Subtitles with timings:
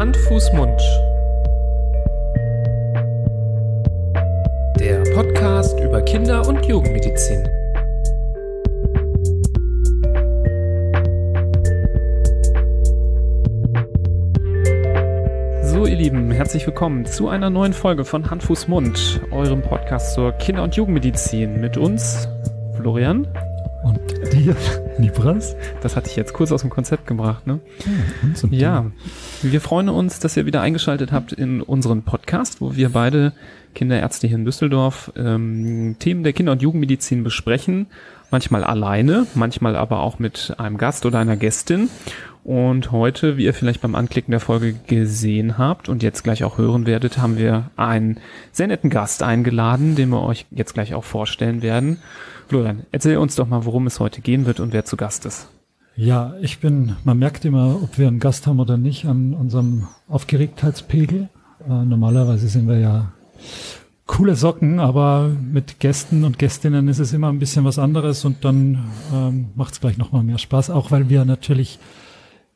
[0.00, 0.80] Hand, Fuß, Mund.
[4.78, 7.46] Der Podcast über Kinder- und Jugendmedizin.
[15.64, 20.14] So, ihr Lieben, herzlich willkommen zu einer neuen Folge von Hand, Fuß, Mund, eurem Podcast
[20.14, 21.60] zur Kinder- und Jugendmedizin.
[21.60, 22.26] Mit uns,
[22.74, 23.28] Florian.
[23.84, 24.00] Und
[24.32, 24.56] dir,
[24.96, 25.56] Libras?
[25.82, 27.60] Das hatte ich jetzt kurz aus dem Konzept gebracht, ne?
[28.42, 28.86] und Ja,
[29.42, 33.32] wir freuen uns, dass ihr wieder eingeschaltet habt in unseren Podcast, wo wir beide
[33.74, 37.86] Kinderärzte hier in Düsseldorf ähm, Themen der Kinder- und Jugendmedizin besprechen.
[38.30, 41.88] Manchmal alleine, manchmal aber auch mit einem Gast oder einer Gästin.
[42.44, 46.58] Und heute, wie ihr vielleicht beim Anklicken der Folge gesehen habt und jetzt gleich auch
[46.58, 48.18] hören werdet, haben wir einen
[48.52, 51.98] sehr netten Gast eingeladen, den wir euch jetzt gleich auch vorstellen werden.
[52.48, 55.48] Florian, erzähl uns doch mal, worum es heute gehen wird und wer zu Gast ist.
[55.96, 59.88] Ja, ich bin, man merkt immer, ob wir einen Gast haben oder nicht, an unserem
[60.08, 61.28] Aufgeregtheitspegel.
[61.68, 63.12] Äh, normalerweise sind wir ja
[64.06, 68.44] coole Socken, aber mit Gästen und Gästinnen ist es immer ein bisschen was anderes und
[68.44, 71.78] dann ähm, macht es gleich nochmal mehr Spaß, auch weil wir natürlich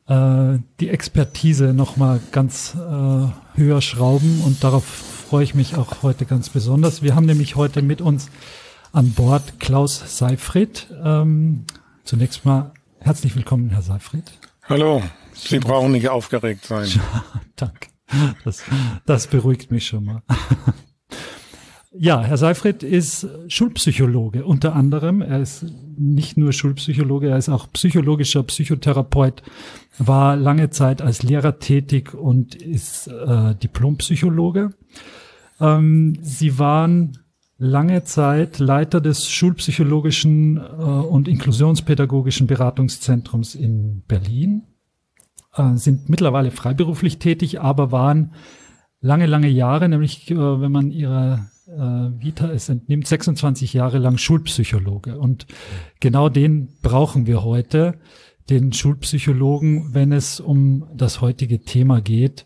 [0.07, 6.25] äh, die Expertise nochmal ganz äh, höher schrauben und darauf freue ich mich auch heute
[6.25, 7.01] ganz besonders.
[7.01, 8.29] Wir haben nämlich heute mit uns
[8.91, 10.87] an Bord Klaus Seifried.
[11.03, 11.65] Ähm,
[12.03, 12.71] zunächst mal
[13.05, 14.23] herzlich willkommen, Herr Seifried.
[14.63, 15.03] Hallo,
[15.33, 16.87] Sie brauchen nicht aufgeregt sein.
[17.55, 17.89] Danke.
[18.43, 18.63] Das,
[19.05, 20.23] das beruhigt mich schon mal.
[21.97, 25.21] Ja, Herr Seifried ist Schulpsychologe unter anderem.
[25.21, 25.65] Er ist
[25.97, 29.43] nicht nur Schulpsychologe, er ist auch psychologischer Psychotherapeut,
[29.97, 34.71] war lange Zeit als Lehrer tätig und ist äh, Diplompsychologe.
[35.61, 37.19] Ähm, Sie waren
[37.65, 44.63] lange Zeit Leiter des schulpsychologischen äh, und inklusionspädagogischen Beratungszentrums in Berlin,
[45.55, 48.33] äh, sind mittlerweile freiberuflich tätig, aber waren
[49.01, 55.17] lange, lange Jahre, nämlich äh, wenn man ihrer Vita es entnimmt, 26 Jahre lang Schulpsychologe.
[55.17, 55.47] Und
[55.99, 57.97] genau den brauchen wir heute,
[58.51, 62.45] den Schulpsychologen, wenn es um das heutige Thema geht.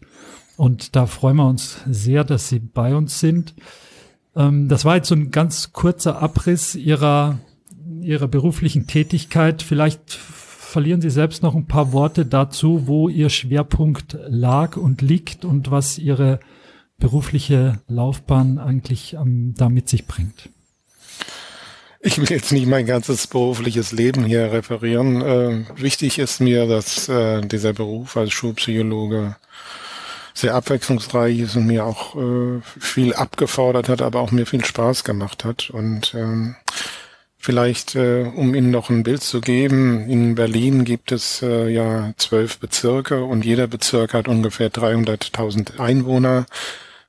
[0.55, 3.55] Und da freuen wir uns sehr, dass Sie bei uns sind.
[4.35, 7.39] Ähm, das war jetzt so ein ganz kurzer Abriss Ihrer,
[8.01, 9.61] Ihrer beruflichen Tätigkeit.
[9.61, 15.45] Vielleicht verlieren Sie selbst noch ein paar Worte dazu, wo Ihr Schwerpunkt lag und liegt
[15.45, 16.39] und was Ihre
[16.97, 20.49] berufliche Laufbahn eigentlich ähm, da mit sich bringt.
[22.01, 25.21] Ich will jetzt nicht mein ganzes berufliches Leben hier referieren.
[25.21, 29.35] Äh, wichtig ist mir, dass äh, dieser Beruf als Schulpsychologe
[30.33, 35.03] sehr abwechslungsreich ist und mir auch äh, viel abgefordert hat, aber auch mir viel Spaß
[35.03, 35.69] gemacht hat.
[35.69, 36.55] Und ähm,
[37.37, 42.13] vielleicht, äh, um Ihnen noch ein Bild zu geben, in Berlin gibt es äh, ja
[42.17, 46.45] zwölf Bezirke und jeder Bezirk hat ungefähr 300.000 Einwohner.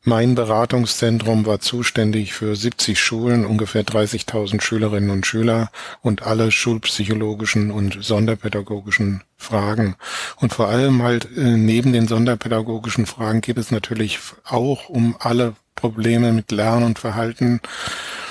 [0.03, 7.71] Mein Beratungszentrum war zuständig für 70 Schulen, ungefähr 30.000 Schülerinnen und Schüler und alle schulpsychologischen
[7.71, 9.97] und sonderpädagogischen Fragen.
[10.37, 15.55] Und vor allem halt äh, neben den sonderpädagogischen Fragen geht es natürlich auch um alle
[15.75, 17.61] Probleme mit Lernen und Verhalten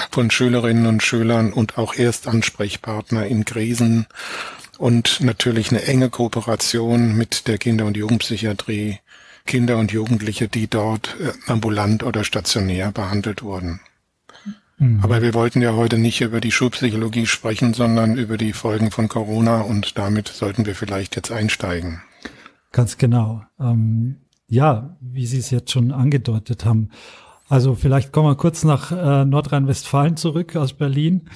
[0.09, 4.07] von Schülerinnen und Schülern und auch Erstansprechpartner in Krisen
[4.79, 8.97] und natürlich eine enge Kooperation mit der Kinder- und Jugendpsychiatrie
[9.49, 13.79] Kinder und Jugendliche, die dort äh, ambulant oder stationär behandelt wurden.
[14.77, 14.99] Mhm.
[15.01, 19.07] Aber wir wollten ja heute nicht über die Schulpsychologie sprechen, sondern über die Folgen von
[19.07, 22.03] Corona und damit sollten wir vielleicht jetzt einsteigen.
[22.71, 23.41] Ganz genau.
[23.59, 24.17] Ähm,
[24.47, 26.89] ja, wie Sie es jetzt schon angedeutet haben.
[27.49, 31.27] Also vielleicht kommen wir kurz nach äh, Nordrhein-Westfalen zurück aus Berlin.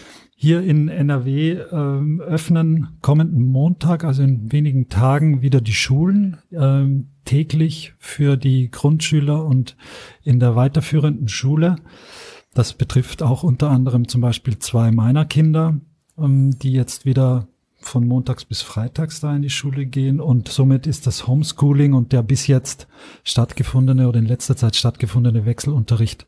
[0.44, 7.08] Hier in NRW ähm, öffnen kommenden Montag, also in wenigen Tagen, wieder die Schulen ähm,
[7.24, 9.78] täglich für die Grundschüler und
[10.22, 11.78] in der weiterführenden Schule.
[12.54, 15.80] Das betrifft auch unter anderem zum Beispiel zwei meiner Kinder,
[16.18, 17.48] ähm, die jetzt wieder
[17.80, 22.12] von montags bis freitags da in die Schule gehen und somit ist das Homeschooling und
[22.12, 22.90] der bis jetzt
[23.24, 26.28] stattgefundene oder in letzter Zeit stattgefundene Wechselunterricht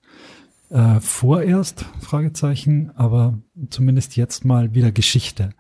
[0.76, 3.40] äh, vorerst, Fragezeichen, aber
[3.70, 5.52] zumindest jetzt mal wieder Geschichte.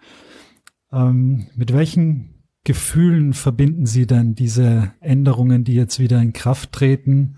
[0.91, 7.37] Ähm, mit welchen Gefühlen verbinden Sie denn diese Änderungen, die jetzt wieder in Kraft treten?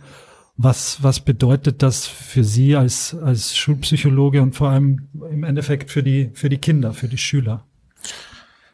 [0.55, 6.01] Was, was bedeutet das für Sie als, als Schulpsychologe und vor allem im Endeffekt für
[6.01, 7.63] die, für die Kinder, für die Schüler?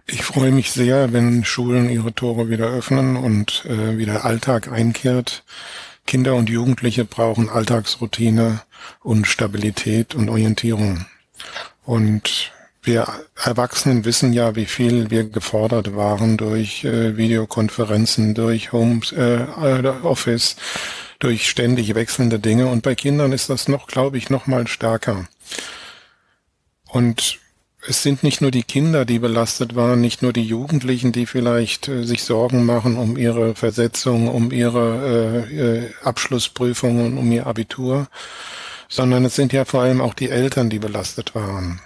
[0.05, 5.43] Ich freue mich sehr, wenn Schulen ihre Tore wieder öffnen und äh, wieder Alltag einkehrt.
[6.05, 8.61] Kinder und Jugendliche brauchen Alltagsroutine
[9.01, 11.05] und Stabilität und Orientierung.
[11.85, 12.51] Und
[12.81, 13.07] wir
[13.41, 20.57] Erwachsenen wissen ja, wie viel wir gefordert waren durch äh, Videokonferenzen, durch Home äh, Office,
[21.19, 22.67] durch ständig wechselnde Dinge.
[22.67, 25.27] Und bei Kindern ist das noch, glaube ich, noch mal stärker.
[26.89, 27.39] Und
[27.87, 31.87] es sind nicht nur die Kinder, die belastet waren, nicht nur die Jugendlichen, die vielleicht
[31.87, 38.07] äh, sich Sorgen machen um ihre Versetzung, um ihre äh, äh, Abschlussprüfungen, um ihr Abitur,
[38.89, 41.81] sondern es sind ja vor allem auch die Eltern, die belastet waren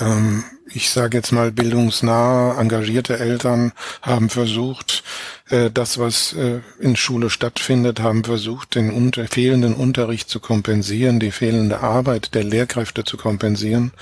[0.00, 3.72] ähm, ich sage jetzt mal, bildungsnahe, engagierte Eltern
[4.02, 5.04] haben versucht,
[5.48, 11.20] äh, das, was äh, in Schule stattfindet, haben versucht, den unter fehlenden Unterricht zu kompensieren,
[11.20, 13.92] die fehlende Arbeit der Lehrkräfte zu kompensieren.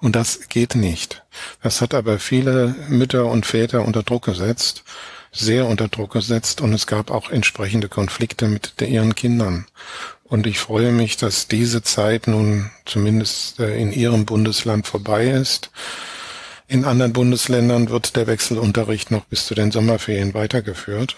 [0.00, 1.22] Und das geht nicht.
[1.62, 4.84] Das hat aber viele Mütter und Väter unter Druck gesetzt,
[5.32, 9.66] sehr unter Druck gesetzt und es gab auch entsprechende Konflikte mit ihren Kindern.
[10.24, 15.70] Und ich freue mich, dass diese Zeit nun zumindest äh, in Ihrem Bundesland vorbei ist.
[16.68, 21.16] In anderen Bundesländern wird der Wechselunterricht noch bis zu den Sommerferien weitergeführt.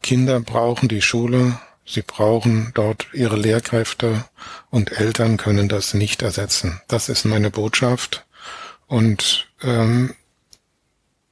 [0.00, 1.58] Kinder brauchen die Schule,
[1.92, 4.24] sie brauchen dort ihre Lehrkräfte
[4.70, 6.80] und Eltern können das nicht ersetzen.
[6.88, 8.26] Das ist meine Botschaft.
[8.86, 10.14] Und ähm,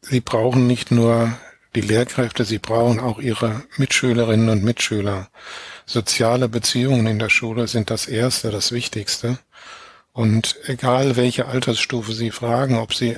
[0.03, 1.33] sie brauchen nicht nur
[1.75, 5.29] die Lehrkräfte, sie brauchen auch ihre Mitschülerinnen und Mitschüler.
[5.87, 9.39] Soziale Beziehungen in der Schule sind das Erste, das Wichtigste.
[10.13, 13.17] Und egal welche Altersstufe Sie fragen, ob Sie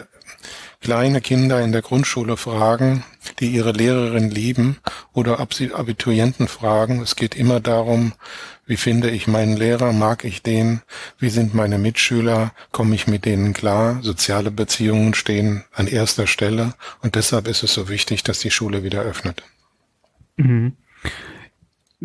[0.83, 3.05] kleine Kinder in der Grundschule fragen,
[3.39, 4.79] die ihre Lehrerin lieben,
[5.13, 8.13] oder Abiturienten fragen, es geht immer darum,
[8.67, 10.83] wie finde ich meinen Lehrer, mag ich den,
[11.19, 16.75] wie sind meine Mitschüler, komme ich mit denen klar, soziale Beziehungen stehen an erster Stelle
[17.01, 19.43] und deshalb ist es so wichtig, dass die Schule wieder öffnet.
[20.37, 20.77] Mhm.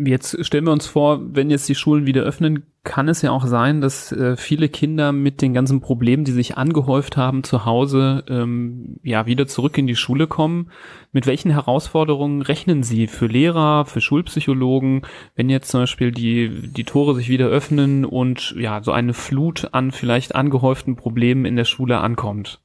[0.00, 3.44] Jetzt stellen wir uns vor, wenn jetzt die Schulen wieder öffnen, kann es ja auch
[3.44, 8.22] sein, dass äh, viele Kinder mit den ganzen Problemen, die sich angehäuft haben zu Hause,
[8.28, 10.70] ähm, ja wieder zurück in die Schule kommen.
[11.10, 15.02] Mit welchen Herausforderungen rechnen Sie für Lehrer, für Schulpsychologen,
[15.34, 19.70] wenn jetzt zum Beispiel die die Tore sich wieder öffnen und ja so eine Flut
[19.72, 22.60] an vielleicht angehäuften Problemen in der Schule ankommt?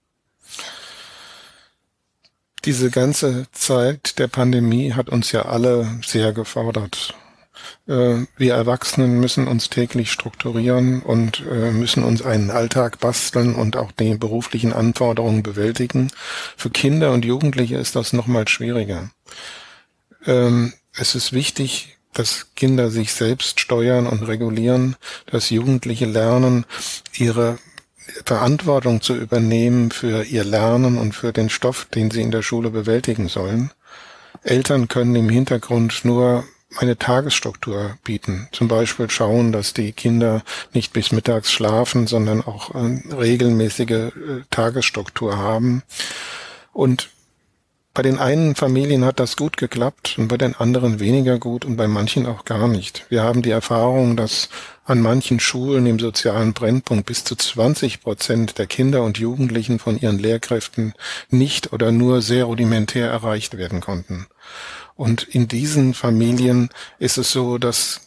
[2.63, 7.15] Diese ganze Zeit der Pandemie hat uns ja alle sehr gefordert.
[7.87, 13.75] Äh, wir Erwachsenen müssen uns täglich strukturieren und äh, müssen uns einen Alltag basteln und
[13.75, 16.11] auch die beruflichen Anforderungen bewältigen.
[16.55, 19.09] Für Kinder und Jugendliche ist das nochmal schwieriger.
[20.25, 24.95] Ähm, es ist wichtig, dass Kinder sich selbst steuern und regulieren,
[25.25, 26.65] dass Jugendliche lernen,
[27.15, 27.57] ihre
[28.25, 32.69] Verantwortung zu übernehmen für ihr Lernen und für den Stoff, den sie in der Schule
[32.69, 33.71] bewältigen sollen.
[34.43, 36.43] Eltern können im Hintergrund nur
[36.77, 38.47] eine Tagesstruktur bieten.
[38.51, 40.43] Zum Beispiel schauen, dass die Kinder
[40.73, 44.11] nicht bis mittags schlafen, sondern auch eine regelmäßige äh,
[44.49, 45.83] Tagesstruktur haben.
[46.71, 47.09] Und
[47.93, 51.77] bei den einen Familien hat das gut geklappt und bei den anderen weniger gut und
[51.77, 53.05] bei manchen auch gar nicht.
[53.09, 54.49] Wir haben die Erfahrung, dass
[54.85, 59.99] an manchen Schulen im sozialen Brennpunkt bis zu 20 Prozent der Kinder und Jugendlichen von
[59.99, 60.93] ihren Lehrkräften
[61.29, 64.27] nicht oder nur sehr rudimentär erreicht werden konnten.
[64.95, 66.69] Und in diesen Familien
[66.99, 68.01] ist es so, dass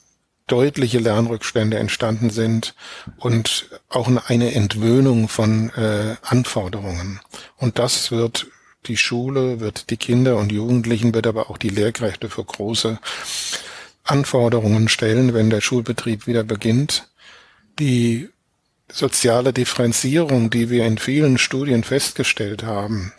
[0.47, 2.75] deutliche Lernrückstände entstanden sind
[3.19, 7.21] und auch eine Entwöhnung von äh, Anforderungen.
[7.57, 8.47] Und das wird
[8.87, 12.99] die Schule, wird die Kinder und Jugendlichen, wird aber auch die Lehrkräfte für große
[14.07, 17.09] Anforderungen stellen, wenn der Schulbetrieb wieder beginnt.
[17.79, 18.29] Die
[18.91, 23.13] soziale Differenzierung, die wir in vielen Studien festgestellt haben,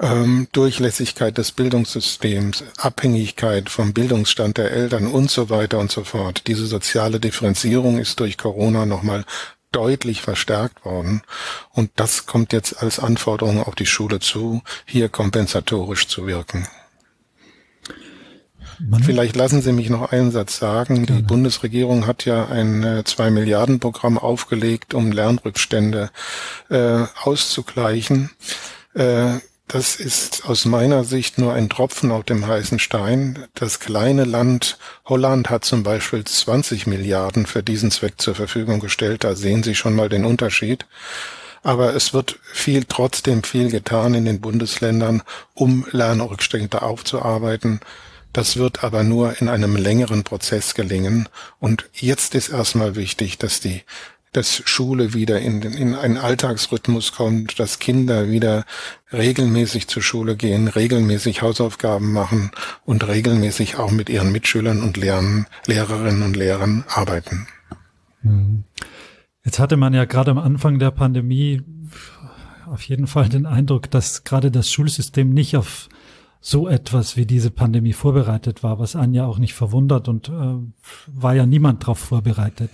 [0.00, 6.46] ähm, Durchlässigkeit des Bildungssystems, Abhängigkeit vom Bildungsstand der Eltern und so weiter und so fort.
[6.46, 9.24] Diese soziale Differenzierung ist durch Corona nochmal
[9.72, 11.22] deutlich verstärkt worden.
[11.70, 16.66] Und das kommt jetzt als Anforderung auf die Schule zu, hier kompensatorisch zu wirken.
[18.78, 21.06] Man Vielleicht lassen Sie mich noch einen Satz sagen.
[21.06, 26.10] Die Bundesregierung hat ja ein äh, zwei Milliarden Programm aufgelegt, um Lernrückstände
[26.68, 28.30] äh, auszugleichen.
[28.94, 33.46] Äh, das ist aus meiner Sicht nur ein Tropfen auf dem heißen Stein.
[33.54, 39.24] Das kleine Land Holland hat zum Beispiel 20 Milliarden für diesen Zweck zur Verfügung gestellt.
[39.24, 40.86] Da sehen Sie schon mal den Unterschied.
[41.64, 45.22] Aber es wird viel, trotzdem viel getan in den Bundesländern,
[45.54, 47.80] um Lernrückstände aufzuarbeiten.
[48.36, 51.26] Das wird aber nur in einem längeren Prozess gelingen.
[51.58, 53.80] Und jetzt ist erstmal wichtig, dass die
[54.32, 58.66] dass Schule wieder in, in einen Alltagsrhythmus kommt, dass Kinder wieder
[59.10, 62.50] regelmäßig zur Schule gehen, regelmäßig Hausaufgaben machen
[62.84, 67.48] und regelmäßig auch mit ihren Mitschülern und Lehrern, Lehrerinnen und Lehrern arbeiten.
[68.20, 68.64] Hm.
[69.46, 71.62] Jetzt hatte man ja gerade am Anfang der Pandemie
[72.66, 75.88] auf jeden Fall den Eindruck, dass gerade das Schulsystem nicht auf
[76.48, 80.54] so etwas wie diese Pandemie vorbereitet war, was einen ja auch nicht verwundert und äh,
[81.08, 82.70] war ja niemand darauf vorbereitet.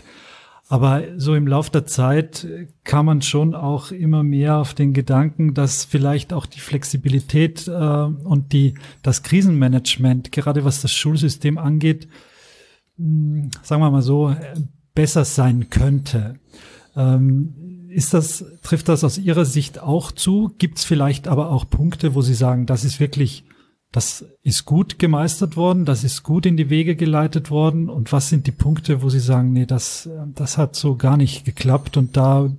[0.68, 2.46] Aber so im Lauf der Zeit
[2.84, 7.72] kam man schon auch immer mehr auf den Gedanken, dass vielleicht auch die Flexibilität äh,
[7.72, 12.08] und die, das Krisenmanagement, gerade was das Schulsystem angeht,
[12.98, 14.36] mh, sagen wir mal so,
[14.94, 16.34] besser sein könnte.
[16.94, 20.52] Ähm, ist das, trifft das aus Ihrer Sicht auch zu?
[20.58, 23.46] Gibt es vielleicht aber auch Punkte, wo Sie sagen, das ist wirklich
[23.92, 27.90] das ist gut gemeistert worden, das ist gut in die Wege geleitet worden.
[27.90, 31.44] Und was sind die Punkte, wo Sie sagen, nee, das, das hat so gar nicht
[31.44, 32.50] geklappt und da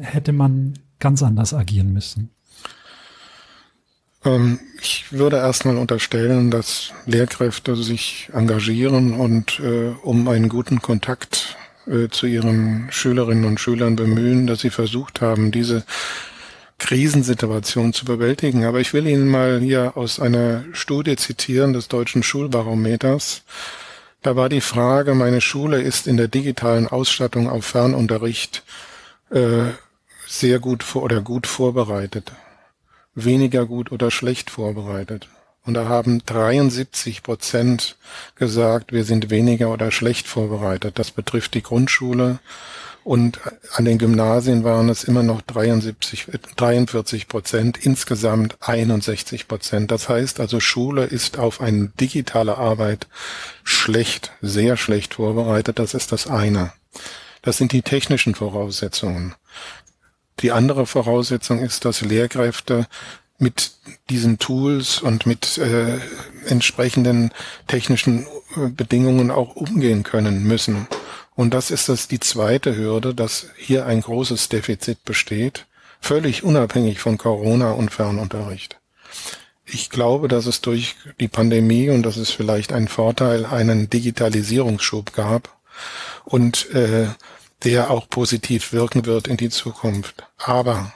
[0.00, 2.30] hätte man ganz anders agieren müssen?
[4.24, 11.56] Ähm, ich würde erstmal unterstellen, dass Lehrkräfte sich engagieren und äh, um einen guten Kontakt
[11.86, 15.84] äh, zu ihren Schülerinnen und Schülern bemühen, dass sie versucht haben, diese
[16.80, 18.64] Krisensituation zu bewältigen.
[18.64, 23.42] Aber ich will Ihnen mal hier aus einer Studie zitieren des Deutschen Schulbarometers.
[24.22, 28.64] Da war die Frage, meine Schule ist in der digitalen Ausstattung auf Fernunterricht
[29.30, 29.70] äh,
[30.26, 32.32] sehr gut vor oder gut vorbereitet,
[33.14, 35.28] weniger gut oder schlecht vorbereitet.
[35.64, 37.96] Und da haben 73 Prozent
[38.34, 40.98] gesagt, wir sind weniger oder schlecht vorbereitet.
[40.98, 42.40] Das betrifft die Grundschule,
[43.02, 43.40] und
[43.72, 46.26] an den Gymnasien waren es immer noch 73,
[46.56, 49.90] 43 Prozent, insgesamt 61 Prozent.
[49.90, 53.08] Das heißt also, Schule ist auf eine digitale Arbeit
[53.64, 55.78] schlecht, sehr schlecht vorbereitet.
[55.78, 56.72] Das ist das eine.
[57.42, 59.34] Das sind die technischen Voraussetzungen.
[60.40, 62.86] Die andere Voraussetzung ist, dass Lehrkräfte
[63.38, 63.72] mit
[64.10, 65.98] diesen Tools und mit äh,
[66.46, 67.32] entsprechenden
[67.66, 68.26] technischen
[68.56, 70.86] äh, Bedingungen auch umgehen können müssen.
[71.40, 75.64] Und das ist das die zweite Hürde, dass hier ein großes Defizit besteht,
[75.98, 78.78] völlig unabhängig von Corona und Fernunterricht.
[79.64, 85.14] Ich glaube, dass es durch die Pandemie, und das ist vielleicht ein Vorteil, einen Digitalisierungsschub
[85.14, 85.58] gab
[86.26, 87.06] und äh,
[87.64, 90.24] der auch positiv wirken wird in die Zukunft.
[90.36, 90.92] Aber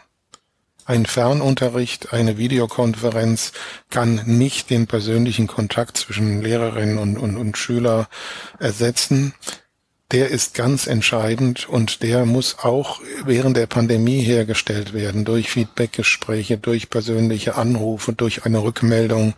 [0.84, 3.52] ein Fernunterricht, eine Videokonferenz
[3.88, 8.10] kann nicht den persönlichen Kontakt zwischen Lehrerinnen und, und, und Schüler
[8.58, 9.32] ersetzen
[10.12, 16.58] der ist ganz entscheidend und der muss auch während der Pandemie hergestellt werden durch Feedbackgespräche,
[16.58, 19.34] durch persönliche Anrufe, durch eine Rückmeldung,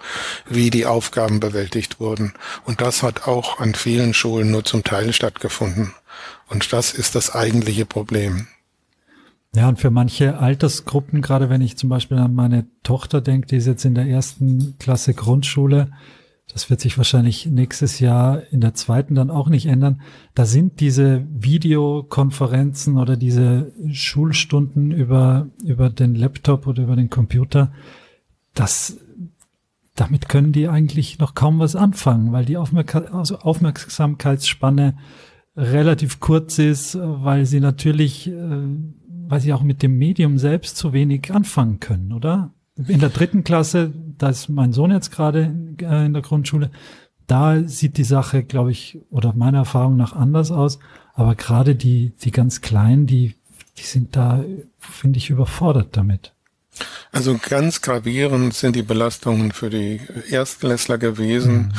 [0.49, 2.35] wie die Aufgaben bewältigt wurden.
[2.65, 5.95] Und das hat auch an vielen Schulen nur zum Teil stattgefunden.
[6.49, 8.49] Und das ist das eigentliche Problem.
[9.55, 13.57] Ja, und für manche Altersgruppen, gerade wenn ich zum Beispiel an meine Tochter denke, die
[13.57, 15.91] ist jetzt in der ersten Klasse Grundschule,
[16.53, 20.01] das wird sich wahrscheinlich nächstes Jahr in der zweiten dann auch nicht ändern.
[20.35, 27.73] Da sind diese Videokonferenzen oder diese Schulstunden über, über den Laptop oder über den Computer,
[28.55, 28.99] das,
[29.97, 34.97] damit können die eigentlich noch kaum was anfangen, weil die also Aufmerksamkeitsspanne
[35.57, 38.63] relativ kurz ist, weil sie natürlich, äh,
[39.29, 42.53] weil sie auch mit dem Medium selbst zu wenig anfangen können, oder?
[42.77, 46.71] In der dritten Klasse, da ist mein Sohn jetzt gerade äh, in der Grundschule,
[47.27, 50.79] da sieht die Sache, glaube ich, oder meiner Erfahrung nach anders aus.
[51.15, 53.35] Aber gerade die, die ganz Kleinen, die,
[53.79, 54.45] die sind da,
[54.79, 56.33] finde ich, überfordert damit.
[57.11, 61.73] Also ganz gravierend sind die Belastungen für die Erstklässler gewesen, mhm.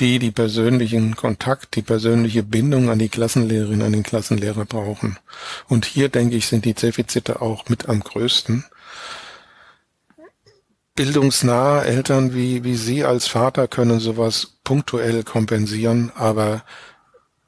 [0.00, 5.18] die die persönlichen Kontakt, die persönliche Bindung an die Klassenlehrerin, an den Klassenlehrer brauchen.
[5.68, 8.64] Und hier, denke ich, sind die Defizite auch mit am größten
[10.98, 16.64] bildungsnahe Eltern wie, wie Sie als Vater können sowas punktuell kompensieren, aber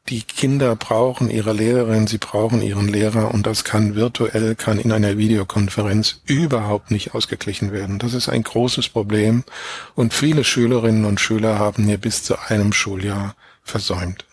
[0.08, 4.92] die Kinder brauchen ihre Lehrerin, sie brauchen ihren Lehrer und das kann virtuell, kann in
[4.92, 7.98] einer Videokonferenz überhaupt nicht ausgeglichen werden.
[7.98, 9.42] Das ist ein großes Problem
[9.96, 14.26] und viele Schülerinnen und Schüler haben hier bis zu einem Schuljahr versäumt.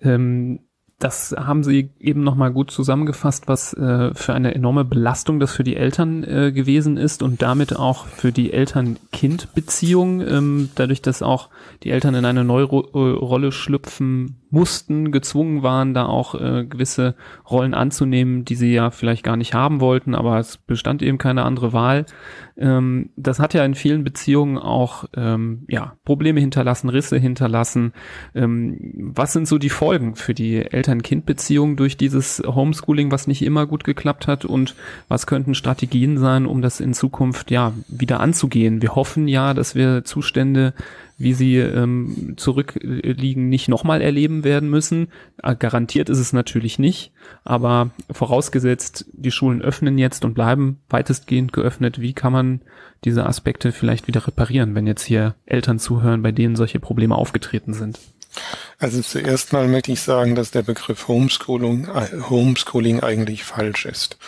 [0.00, 0.60] Ähm
[1.02, 5.64] das haben Sie eben nochmal gut zusammengefasst, was äh, für eine enorme Belastung das für
[5.64, 11.48] die Eltern äh, gewesen ist und damit auch für die Eltern-Kind-Beziehung, ähm, dadurch, dass auch
[11.82, 16.66] die Eltern in eine neue Ro äh, Rolle schlüpfen mussten, gezwungen waren, da auch äh,
[16.66, 17.14] gewisse
[17.50, 21.44] Rollen anzunehmen, die sie ja vielleicht gar nicht haben wollten, aber es bestand eben keine
[21.44, 22.04] andere Wahl.
[22.58, 27.94] Ähm, das hat ja in vielen Beziehungen auch ähm, ja, Probleme hinterlassen, Risse hinterlassen.
[28.34, 28.78] Ähm,
[29.14, 33.84] was sind so die Folgen für die Eltern-Kind-Beziehung durch dieses Homeschooling, was nicht immer gut
[33.84, 34.44] geklappt hat?
[34.44, 34.74] Und
[35.08, 38.82] was könnten Strategien sein, um das in Zukunft ja wieder anzugehen?
[38.82, 40.74] Wir hoffen ja, dass wir Zustände
[41.18, 45.08] wie sie ähm, zurückliegen, nicht nochmal erleben werden müssen.
[45.42, 47.12] Äh, garantiert ist es natürlich nicht,
[47.44, 52.60] aber vorausgesetzt, die Schulen öffnen jetzt und bleiben weitestgehend geöffnet, wie kann man
[53.04, 57.72] diese Aspekte vielleicht wieder reparieren, wenn jetzt hier Eltern zuhören, bei denen solche Probleme aufgetreten
[57.72, 57.98] sind?
[58.82, 64.18] Also zuerst mal möchte ich sagen, dass der Begriff Homeschooling, äh, Homeschooling eigentlich falsch ist.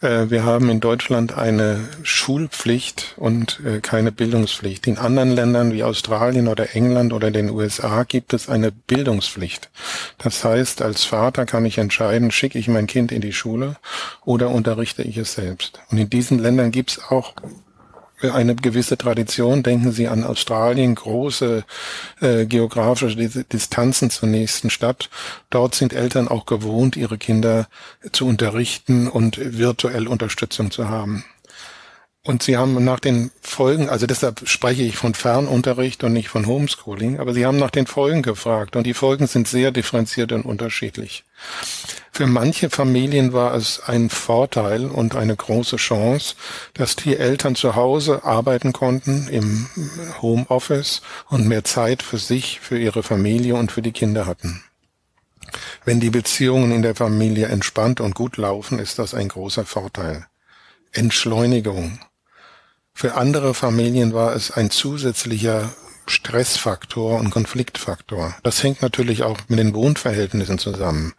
[0.00, 4.86] Äh, wir haben in Deutschland eine Schulpflicht und äh, keine Bildungspflicht.
[4.86, 9.70] In anderen Ländern wie Australien oder England oder den USA gibt es eine Bildungspflicht.
[10.18, 13.74] Das heißt, als Vater kann ich entscheiden, schicke ich mein Kind in die Schule
[14.24, 15.80] oder unterrichte ich es selbst.
[15.90, 17.34] Und in diesen Ländern gibt es auch
[18.20, 19.62] eine gewisse Tradition.
[19.62, 21.64] Denken Sie an Australien, große
[22.20, 25.10] äh, geografische Distanzen zur nächsten Stadt.
[25.50, 27.68] Dort sind Eltern auch gewohnt, ihre Kinder
[28.12, 31.24] zu unterrichten und virtuell Unterstützung zu haben.
[32.26, 36.46] Und Sie haben nach den Folgen, also deshalb spreche ich von Fernunterricht und nicht von
[36.46, 40.44] Homeschooling, aber Sie haben nach den Folgen gefragt und die Folgen sind sehr differenziert und
[40.44, 41.22] unterschiedlich.
[42.10, 46.34] Für manche Familien war es ein Vorteil und eine große Chance,
[46.74, 49.68] dass die Eltern zu Hause arbeiten konnten im
[50.20, 54.64] Homeoffice und mehr Zeit für sich, für ihre Familie und für die Kinder hatten.
[55.84, 60.26] Wenn die Beziehungen in der Familie entspannt und gut laufen, ist das ein großer Vorteil.
[60.90, 62.00] Entschleunigung,
[62.96, 65.68] für andere Familien war es ein zusätzlicher
[66.06, 68.34] Stressfaktor und Konfliktfaktor.
[68.42, 71.12] Das hängt natürlich auch mit den Wohnverhältnissen zusammen.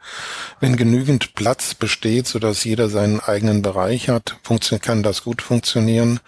[0.59, 4.37] Wenn genügend Platz besteht, sodass jeder seinen eigenen Bereich hat,
[4.81, 6.19] kann das gut funktionieren.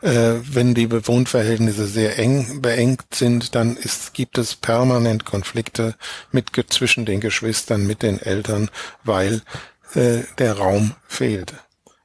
[0.00, 5.94] Äh, wenn die Wohnverhältnisse sehr eng beengt sind, dann ist, gibt es permanent Konflikte
[6.32, 8.68] mit, zwischen den Geschwistern, mit den Eltern,
[9.04, 9.42] weil
[9.94, 11.54] äh, der Raum fehlt.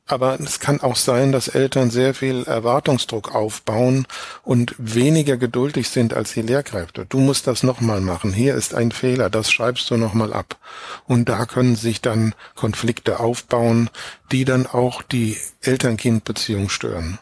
[0.05, 4.05] Aber es kann auch sein, dass Eltern sehr viel Erwartungsdruck aufbauen
[4.43, 7.05] und weniger geduldig sind als die Lehrkräfte.
[7.05, 8.33] Du musst das nochmal machen.
[8.33, 9.29] Hier ist ein Fehler.
[9.29, 10.57] Das schreibst du nochmal ab.
[11.05, 13.89] Und da können sich dann Konflikte aufbauen,
[14.31, 17.19] die dann auch die Eltern-Kind-Beziehung stören.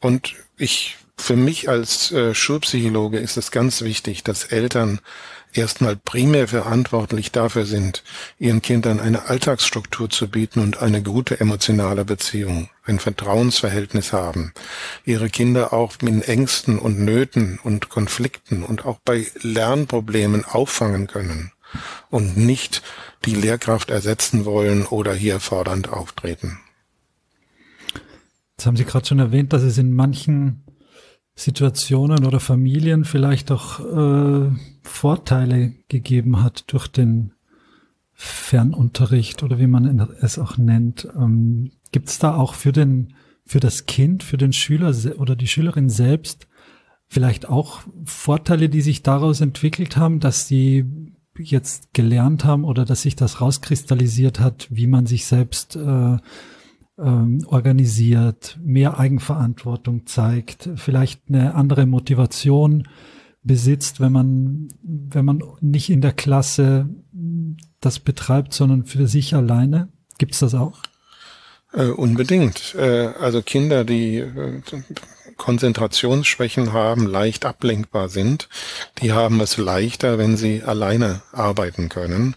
[0.00, 5.00] Und ich, für mich als äh, Schulpsychologe ist es ganz wichtig, dass Eltern
[5.56, 8.02] erstmal primär verantwortlich dafür sind,
[8.38, 14.52] ihren Kindern eine Alltagsstruktur zu bieten und eine gute emotionale Beziehung, ein Vertrauensverhältnis haben,
[15.04, 21.52] ihre Kinder auch mit Ängsten und Nöten und Konflikten und auch bei Lernproblemen auffangen können
[22.10, 22.82] und nicht
[23.24, 26.58] die Lehrkraft ersetzen wollen oder hier fordernd auftreten.
[28.56, 30.63] Jetzt haben Sie gerade schon erwähnt, dass es in manchen
[31.34, 34.50] Situationen oder Familien vielleicht auch äh,
[34.82, 37.32] Vorteile gegeben hat durch den
[38.12, 41.08] Fernunterricht oder wie man es auch nennt.
[41.16, 43.14] Ähm, Gibt es da auch für den
[43.46, 46.46] für das Kind, für den Schüler oder die Schülerin selbst
[47.08, 50.84] vielleicht auch Vorteile, die sich daraus entwickelt haben, dass sie
[51.38, 56.16] jetzt gelernt haben oder dass sich das rauskristallisiert hat, wie man sich selbst äh,
[56.98, 62.88] ähm, organisiert, mehr Eigenverantwortung zeigt, vielleicht eine andere Motivation
[63.42, 66.88] besitzt, wenn man, wenn man nicht in der Klasse
[67.80, 69.88] das betreibt, sondern für sich alleine.
[70.18, 70.80] Gibt es das auch?
[71.72, 72.74] Äh, unbedingt.
[72.74, 74.62] Äh, also Kinder, die äh,
[75.36, 78.48] Konzentrationsschwächen haben, leicht ablenkbar sind,
[79.02, 82.36] die haben es leichter, wenn sie alleine arbeiten können.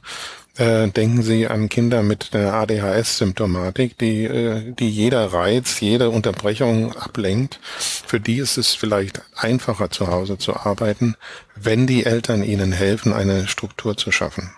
[0.57, 6.95] Äh, denken Sie an Kinder mit der ADHS-Symptomatik, die, äh, die jeder Reiz, jede Unterbrechung
[6.97, 7.59] ablenkt.
[7.61, 11.15] Für die ist es vielleicht einfacher zu Hause zu arbeiten,
[11.55, 14.51] wenn die Eltern ihnen helfen, eine Struktur zu schaffen.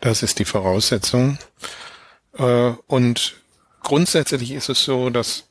[0.00, 1.36] Das ist die Voraussetzung.
[2.38, 3.34] Äh, und
[3.82, 5.44] grundsätzlich ist es so, dass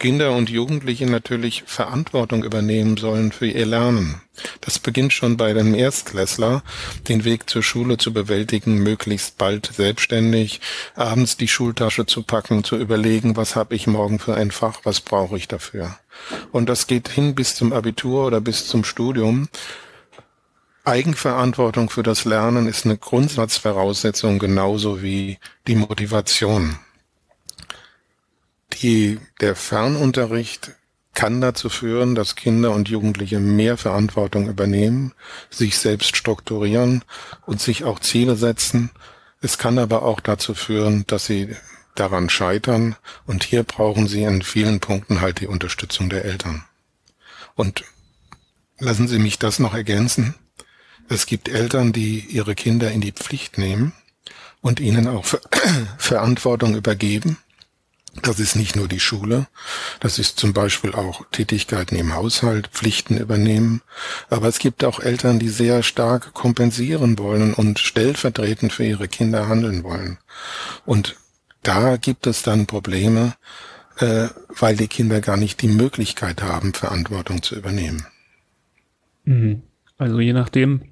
[0.00, 4.22] Kinder und Jugendliche natürlich Verantwortung übernehmen sollen für ihr Lernen.
[4.62, 6.62] Das beginnt schon bei dem Erstklässler,
[7.08, 10.62] den Weg zur Schule zu bewältigen, möglichst bald selbstständig,
[10.94, 15.02] abends die Schultasche zu packen, zu überlegen, was habe ich morgen für ein Fach, was
[15.02, 15.98] brauche ich dafür.
[16.50, 19.50] Und das geht hin bis zum Abitur oder bis zum Studium.
[20.82, 26.78] Eigenverantwortung für das Lernen ist eine Grundsatzvoraussetzung genauso wie die Motivation.
[28.82, 30.72] Die, der Fernunterricht
[31.12, 35.12] kann dazu führen, dass Kinder und Jugendliche mehr Verantwortung übernehmen,
[35.50, 37.04] sich selbst strukturieren
[37.44, 38.90] und sich auch Ziele setzen.
[39.42, 41.54] Es kann aber auch dazu führen, dass sie
[41.94, 46.64] daran scheitern und hier brauchen sie in vielen Punkten halt die Unterstützung der Eltern.
[47.56, 47.84] Und
[48.78, 50.34] lassen Sie mich das noch ergänzen.
[51.08, 53.92] Es gibt Eltern, die ihre Kinder in die Pflicht nehmen
[54.62, 55.26] und ihnen auch
[55.98, 57.36] Verantwortung übergeben
[58.22, 59.46] Das ist nicht nur die Schule,
[60.00, 63.82] das ist zum Beispiel auch Tätigkeiten im Haushalt, Pflichten übernehmen.
[64.28, 69.48] Aber es gibt auch Eltern, die sehr stark kompensieren wollen und stellvertretend für ihre Kinder
[69.48, 70.18] handeln wollen.
[70.84, 71.16] Und
[71.62, 73.34] da gibt es dann Probleme,
[73.98, 78.06] äh, weil die Kinder gar nicht die Möglichkeit haben, Verantwortung zu übernehmen.
[79.24, 79.62] Mhm.
[79.98, 80.89] Also je nachdem,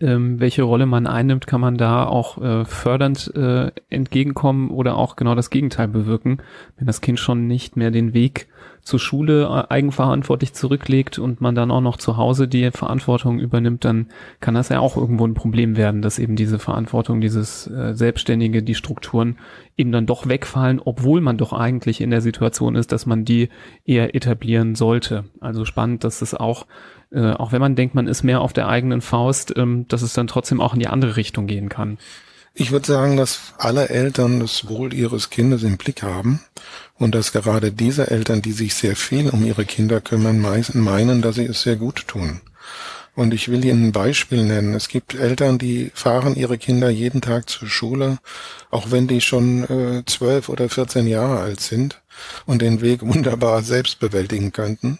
[0.00, 5.16] ähm, welche Rolle man einnimmt, kann man da auch äh, fördernd äh, entgegenkommen oder auch
[5.16, 6.38] genau das Gegenteil bewirken,
[6.76, 8.48] wenn das Kind schon nicht mehr den Weg
[8.82, 13.84] zur Schule äh, eigenverantwortlich zurücklegt und man dann auch noch zu Hause die Verantwortung übernimmt,
[13.84, 14.06] dann
[14.40, 18.62] kann das ja auch irgendwo ein Problem werden, dass eben diese Verantwortung, dieses äh, Selbstständige,
[18.62, 19.38] die Strukturen
[19.76, 23.48] eben dann doch wegfallen, obwohl man doch eigentlich in der Situation ist, dass man die
[23.84, 25.24] eher etablieren sollte.
[25.40, 26.66] Also spannend, dass es auch
[27.12, 30.12] äh, auch wenn man denkt, man ist mehr auf der eigenen Faust, ähm, dass es
[30.12, 31.98] dann trotzdem auch in die andere Richtung gehen kann.
[32.60, 36.40] Ich würde sagen, dass alle Eltern das Wohl ihres Kindes im Blick haben
[36.98, 41.36] und dass gerade diese Eltern, die sich sehr viel um ihre Kinder kümmern, meinen, dass
[41.36, 42.42] sie es sehr gut tun.
[43.14, 44.74] Und ich will Ihnen ein Beispiel nennen.
[44.74, 48.18] Es gibt Eltern, die fahren ihre Kinder jeden Tag zur Schule,
[48.70, 52.02] auch wenn die schon äh, zwölf äh, oder 14 Jahre alt sind
[52.44, 54.98] und den Weg wunderbar selbst bewältigen könnten.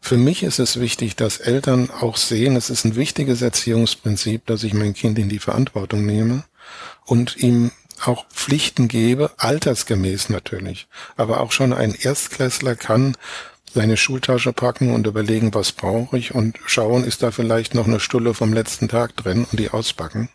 [0.00, 4.64] Für mich ist es wichtig, dass Eltern auch sehen, es ist ein wichtiges Erziehungsprinzip, dass
[4.64, 6.44] ich mein Kind in die Verantwortung nehme
[7.04, 7.70] und ihm
[8.04, 10.86] auch Pflichten gebe, altersgemäß natürlich.
[11.16, 13.16] Aber auch schon ein Erstklässler kann
[13.72, 18.00] seine Schultasche packen und überlegen, was brauche ich und schauen, ist da vielleicht noch eine
[18.00, 20.30] Stulle vom letzten Tag drin und die auspacken.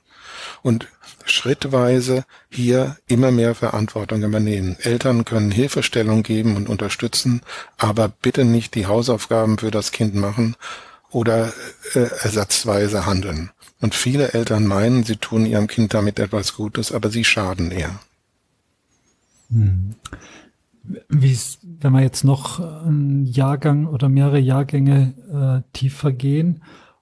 [0.62, 0.88] Und
[1.26, 4.78] schrittweise hier immer mehr Verantwortung übernehmen.
[4.80, 7.41] Eltern können Hilfestellung geben und unterstützen,
[7.78, 10.56] aber bitte nicht die Hausaufgaben für das Kind machen
[11.12, 11.54] oder
[11.93, 13.52] äh, ersatzweise handeln.
[13.80, 18.00] Und viele Eltern meinen, sie tun ihrem Kind damit etwas Gutes, aber sie schaden eher.
[19.50, 19.95] Hm.
[21.10, 21.38] Wie
[21.80, 26.62] wenn wir jetzt noch einen Jahrgang oder mehrere Jahrgänge äh, tiefer gehen,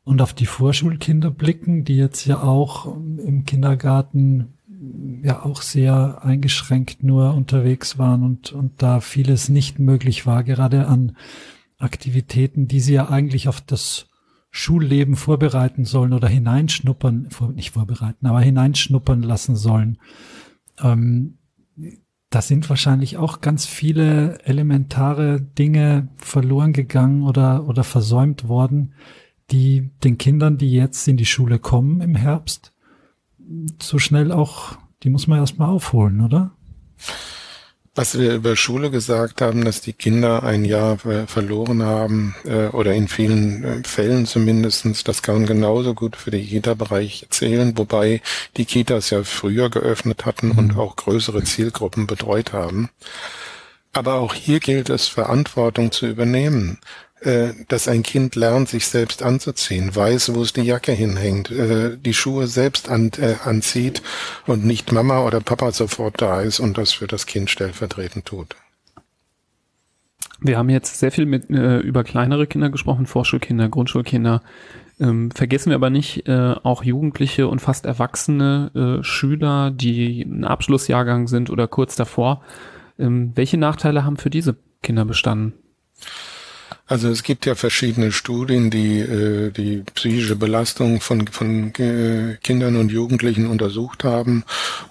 [0.09, 4.55] und auf die Vorschulkinder blicken, die jetzt ja auch im Kindergarten
[5.21, 10.87] ja auch sehr eingeschränkt nur unterwegs waren und, und da vieles nicht möglich war, gerade
[10.87, 11.15] an
[11.79, 14.07] Aktivitäten, die sie ja eigentlich auf das
[14.51, 19.97] Schulleben vorbereiten sollen oder hineinschnuppern, nicht vorbereiten, aber hineinschnuppern lassen sollen.
[20.81, 21.37] Ähm,
[22.29, 28.93] da sind wahrscheinlich auch ganz viele elementare Dinge verloren gegangen oder, oder versäumt worden,
[29.51, 32.73] die den Kindern, die jetzt in die Schule kommen im Herbst,
[33.81, 36.51] so schnell auch, die muss man erstmal aufholen, oder?
[37.99, 42.93] Was wir über Schule gesagt haben, dass die Kinder ein Jahr verloren haben, äh, oder
[42.93, 48.21] in vielen äh, Fällen zumindestens, das kann man genauso gut für den Kita-Bereich zählen, wobei
[48.55, 50.79] die Kitas ja früher geöffnet hatten und mhm.
[50.79, 52.89] auch größere Zielgruppen betreut haben.
[53.91, 56.79] Aber auch hier gilt es, Verantwortung zu übernehmen.
[57.21, 61.97] Äh, dass ein Kind lernt, sich selbst anzuziehen, weiß, wo es die Jacke hinhängt, äh,
[61.97, 64.01] die Schuhe selbst an, äh, anzieht
[64.47, 68.55] und nicht Mama oder Papa sofort da ist und das für das Kind stellvertretend tut.
[70.39, 74.41] Wir haben jetzt sehr viel mit, äh, über kleinere Kinder gesprochen, Vorschulkinder, Grundschulkinder.
[75.01, 80.45] Ähm, vergessen wir aber nicht äh, auch Jugendliche und fast erwachsene äh, Schüler, die ein
[80.45, 82.43] Abschlussjahrgang sind oder kurz davor.
[82.97, 85.53] Ähm, welche Nachteile haben für diese Kinder bestanden?
[86.87, 92.75] Also es gibt ja verschiedene Studien, die äh, die psychische Belastung von, von äh, Kindern
[92.75, 94.43] und Jugendlichen untersucht haben.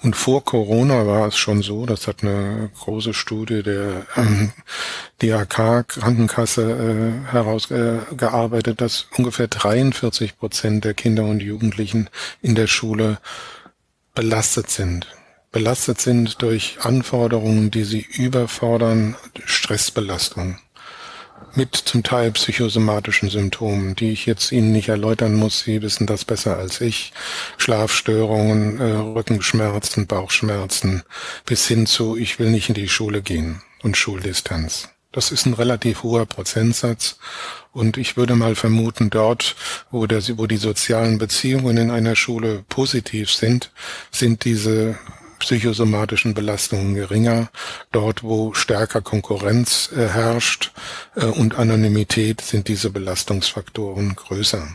[0.02, 4.52] Und vor Corona war es schon so, das hat eine große Studie der ähm,
[5.18, 12.08] DAK Krankenkasse äh, herausgearbeitet, äh, dass ungefähr 43 Prozent der Kinder und Jugendlichen
[12.42, 13.18] in der Schule
[14.14, 15.06] belastet sind
[15.50, 20.58] belastet sind durch Anforderungen, die sie überfordern, Stressbelastung
[21.58, 25.58] mit zum Teil psychosomatischen Symptomen, die ich jetzt Ihnen nicht erläutern muss.
[25.58, 27.12] Sie wissen das besser als ich.
[27.58, 31.02] Schlafstörungen, äh, Rückenschmerzen, Bauchschmerzen,
[31.44, 34.88] bis hin zu, ich will nicht in die Schule gehen und Schuldistanz.
[35.10, 37.18] Das ist ein relativ hoher Prozentsatz.
[37.72, 39.56] Und ich würde mal vermuten, dort,
[39.90, 43.72] wo, der, wo die sozialen Beziehungen in einer Schule positiv sind,
[44.12, 44.96] sind diese
[45.38, 47.48] psychosomatischen Belastungen geringer.
[47.92, 50.72] Dort, wo stärker Konkurrenz äh, herrscht
[51.16, 54.68] äh, und Anonymität, sind diese Belastungsfaktoren größer.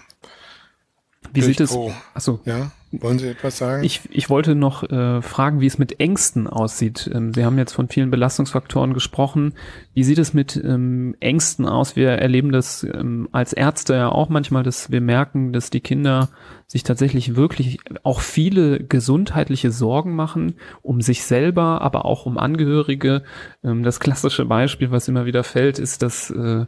[1.31, 1.77] Wie Durch sieht es?
[2.13, 2.39] Achso.
[2.45, 2.71] Ja.
[3.01, 3.83] Wollen Sie etwas sagen?
[3.83, 7.09] Ich, ich wollte noch äh, fragen, wie es mit Ängsten aussieht.
[7.11, 9.53] Ähm, Sie haben jetzt von vielen Belastungsfaktoren gesprochen.
[9.95, 11.95] Wie sieht es mit ähm, Ängsten aus?
[11.95, 16.29] Wir erleben das ähm, als Ärzte ja auch manchmal, dass wir merken, dass die Kinder
[16.73, 23.21] sich tatsächlich wirklich auch viele gesundheitliche Sorgen machen, um sich selber, aber auch um Angehörige.
[23.63, 26.65] Ähm, das klassische Beispiel, was immer wieder fällt, ist, dass äh,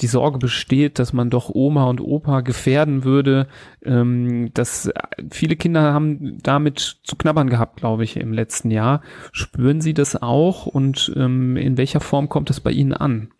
[0.00, 3.46] die Sorge besteht, dass man doch Oma und Opa gefährden würde.
[3.84, 4.90] Ähm, dass
[5.30, 9.02] viele Kinder haben damit zu knabbern gehabt, glaube ich, im letzten Jahr.
[9.30, 13.30] Spüren Sie das auch und ähm, in welcher Form kommt es bei Ihnen an?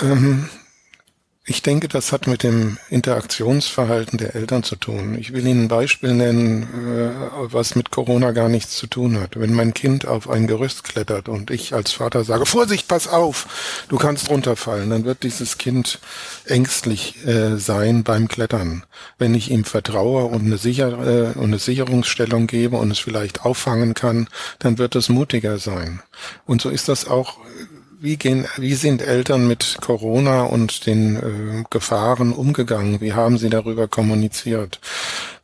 [0.00, 0.48] Ähm,
[1.48, 5.16] ich denke, das hat mit dem Interaktionsverhalten der Eltern zu tun.
[5.18, 7.10] Ich will Ihnen ein Beispiel nennen, äh,
[7.52, 9.40] was mit Corona gar nichts zu tun hat.
[9.40, 13.46] Wenn mein Kind auf ein Gerüst klettert und ich als Vater sage, Vorsicht, pass auf,
[13.88, 16.00] du kannst runterfallen, dann wird dieses Kind
[16.44, 18.84] ängstlich äh, sein beim Klettern.
[19.16, 23.46] Wenn ich ihm vertraue und eine, Sicher äh, und eine Sicherungsstellung gebe und es vielleicht
[23.46, 26.02] auffangen kann, dann wird es mutiger sein.
[26.44, 27.38] Und so ist das auch
[28.00, 33.00] wie gehen, wie sind Eltern mit Corona und den äh, Gefahren umgegangen?
[33.00, 34.80] Wie haben sie darüber kommuniziert?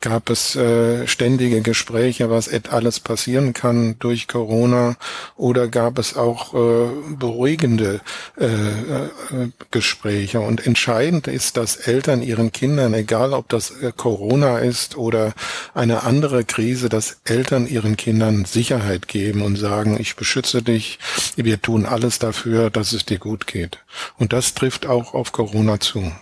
[0.05, 4.97] Gab es äh, ständige Gespräche, was alles passieren kann durch Corona?
[5.35, 8.03] Oder gab es auch äh, beruhigende
[8.39, 10.41] äh, äh, Gespräche?
[10.41, 15.33] Und entscheidend ist, dass Eltern ihren Kindern, egal ob das äh, Corona ist oder
[15.73, 20.99] eine andere Krise, dass Eltern ihren Kindern Sicherheit geben und sagen, ich beschütze dich,
[21.37, 23.79] wir tun alles dafür, dass es dir gut geht.
[24.19, 26.13] Und das trifft auch auf Corona zu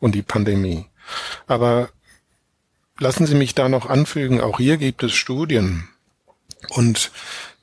[0.00, 0.84] und die Pandemie.
[1.46, 1.88] Aber
[3.02, 5.88] Lassen Sie mich da noch anfügen, auch hier gibt es Studien
[6.68, 7.10] und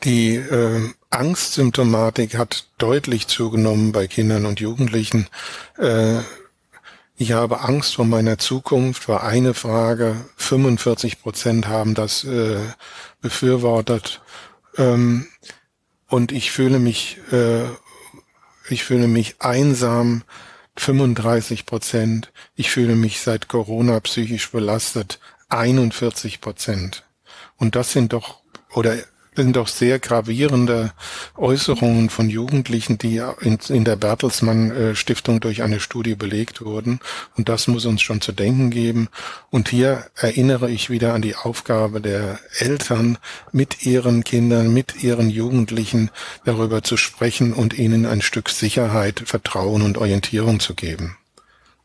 [0.04, 5.30] die äh, Angstsymptomatik hat deutlich zugenommen bei Kindern und Jugendlichen.
[5.78, 6.18] Äh,
[7.16, 10.18] ich habe Angst vor meiner Zukunft war eine Frage.
[10.36, 12.60] 45 Prozent haben das äh,
[13.22, 14.20] befürwortet.
[14.76, 15.26] Ähm,
[16.10, 17.64] und ich fühle mich, äh,
[18.70, 20.24] ich fühle mich einsam.
[20.80, 22.32] 35 Prozent.
[22.56, 25.20] Ich fühle mich seit Corona psychisch belastet.
[25.50, 27.04] 41 Prozent.
[27.58, 28.42] Und das sind doch,
[28.74, 28.98] oder
[29.40, 30.92] sind doch sehr gravierende
[31.38, 37.00] Äußerungen von Jugendlichen, die in, in der Bertelsmann äh, Stiftung durch eine Studie belegt wurden.
[37.38, 39.08] Und das muss uns schon zu denken geben.
[39.50, 43.18] Und hier erinnere ich wieder an die Aufgabe der Eltern,
[43.54, 46.12] mit ihren Kindern, mit ihren Jugendlichen
[46.44, 51.16] darüber zu sprechen und ihnen ein Stück Sicherheit, Vertrauen und Orientierung zu geben.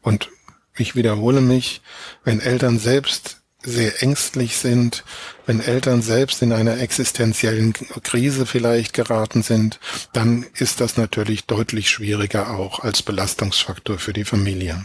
[0.03, 0.29] Und
[0.77, 1.83] ich wiederhole mich,
[2.25, 5.05] wenn Eltern selbst sehr ängstlich sind,
[5.47, 9.81] wenn Eltern selbst in einer existenziellen Krise vielleicht geraten sind,
[10.13, 14.85] dann ist das natürlich deutlich schwieriger auch als Belastungsfaktor für die Familie.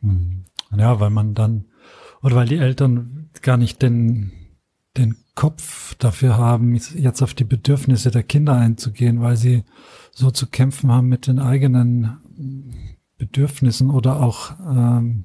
[0.00, 0.44] Hm.
[0.76, 1.66] Ja, weil man dann,
[2.22, 4.32] oder weil die Eltern gar nicht den,
[4.96, 9.64] den Kopf dafür haben, jetzt auf die Bedürfnisse der Kinder einzugehen, weil sie
[10.12, 12.18] so zu kämpfen haben mit den eigenen
[13.18, 15.24] Bedürfnissen oder auch ähm,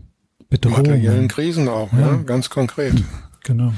[0.50, 0.92] Bedrohungen.
[0.92, 2.14] Materiellen Krisen auch, ja.
[2.14, 2.24] ne?
[2.26, 2.96] ganz konkret.
[3.44, 3.74] Genau.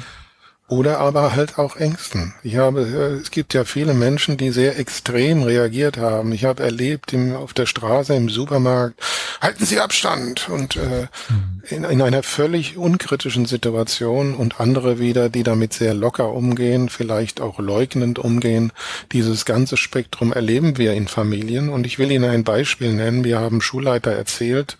[0.71, 2.33] Oder aber halt auch Ängsten.
[2.43, 6.31] Ich habe, äh, es gibt ja viele Menschen, die sehr extrem reagiert haben.
[6.31, 8.97] Ich habe erlebt im, auf der Straße, im Supermarkt,
[9.41, 11.61] halten Sie Abstand und äh, mhm.
[11.69, 17.41] in, in einer völlig unkritischen Situation und andere wieder, die damit sehr locker umgehen, vielleicht
[17.41, 18.71] auch leugnend umgehen.
[19.11, 23.25] Dieses ganze Spektrum erleben wir in Familien und ich will Ihnen ein Beispiel nennen.
[23.25, 24.77] Wir haben Schulleiter erzählt,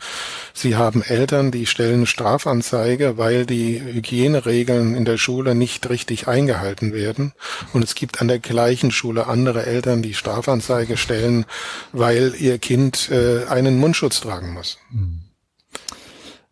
[0.53, 6.27] sie haben Eltern, die stellen Strafanzeige, weil die Hygieneregeln in der Schule nicht nicht richtig
[6.27, 7.33] eingehalten werden.
[7.73, 11.45] Und es gibt an der gleichen Schule andere Eltern, die Strafanzeige stellen,
[11.91, 14.77] weil ihr Kind äh, einen Mundschutz tragen muss.
[14.91, 15.21] Hm.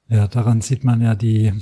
[0.07, 1.53] Ja, daran sieht man ja die,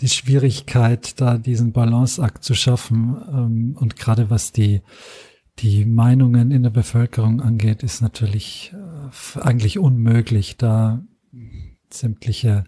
[0.00, 3.16] die Schwierigkeit, da diesen Balanceakt zu schaffen.
[3.28, 4.82] Ähm, und gerade was die,
[5.58, 11.02] die Meinungen in der Bevölkerung angeht, ist natürlich äh, eigentlich unmöglich, da
[11.90, 12.64] sämtliche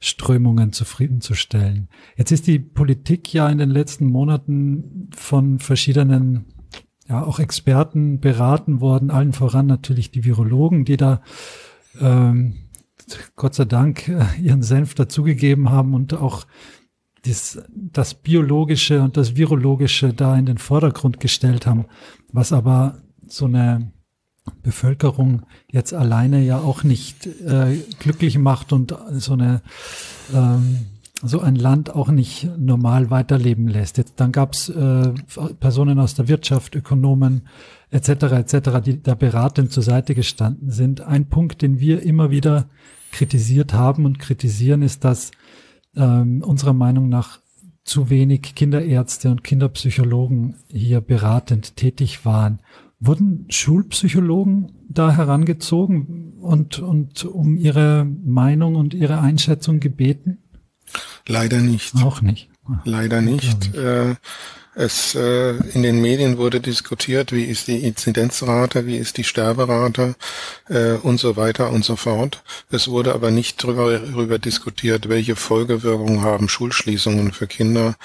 [0.00, 1.88] Strömungen zufriedenzustellen.
[2.16, 6.46] Jetzt ist die Politik ja in den letzten Monaten von verschiedenen,
[7.06, 11.20] ja auch Experten beraten worden, allen voran natürlich die Virologen, die da
[12.00, 12.54] ähm,
[13.36, 16.46] Gott sei Dank äh, ihren Senf dazugegeben haben und auch
[17.22, 21.84] das, das Biologische und das Virologische da in den Vordergrund gestellt haben,
[22.32, 23.92] was aber so eine
[24.62, 29.62] Bevölkerung jetzt alleine ja auch nicht äh, glücklich macht und so eine
[30.34, 30.86] ähm,
[31.22, 33.98] so ein Land auch nicht normal weiterleben lässt.
[33.98, 35.12] Jetzt dann gab es äh,
[35.60, 37.42] Personen aus der Wirtschaft, Ökonomen
[37.90, 38.08] etc.
[38.08, 41.02] etc., die da beratend zur Seite gestanden sind.
[41.02, 42.70] Ein Punkt, den wir immer wieder
[43.12, 45.30] kritisiert haben und kritisieren, ist, dass
[45.94, 47.40] ähm, unserer Meinung nach
[47.84, 52.60] zu wenig Kinderärzte und Kinderpsychologen hier beratend tätig waren
[53.00, 60.38] Wurden Schulpsychologen da herangezogen und, und um ihre Meinung und ihre Einschätzung gebeten?
[61.26, 61.94] Leider nicht.
[61.96, 62.50] Auch nicht.
[62.84, 63.74] Leider nicht.
[63.74, 64.16] Äh,
[64.74, 70.14] es äh, in den Medien wurde diskutiert, wie ist die Inzidenzrate, wie ist die Sterberate
[70.68, 72.42] äh, und so weiter und so fort.
[72.70, 77.96] Es wurde aber nicht darüber, darüber diskutiert, welche Folgewirkungen haben Schulschließungen für Kinder,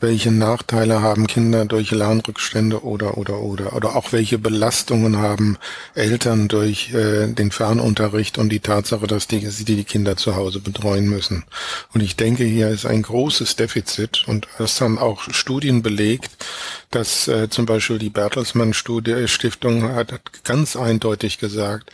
[0.00, 5.58] welche Nachteile haben Kinder durch Lernrückstände oder oder oder oder auch welche Belastungen haben
[5.94, 10.60] Eltern durch äh, den Fernunterricht und die Tatsache, dass die, die die Kinder zu Hause
[10.60, 11.44] betreuen müssen.
[11.92, 16.30] Und ich denke, hier ist ein großes Defizit und das haben auch Studien belegt,
[16.90, 21.90] dass äh, zum Beispiel die Bertelsmann Studie Stiftung hat, hat ganz eindeutig gesagt,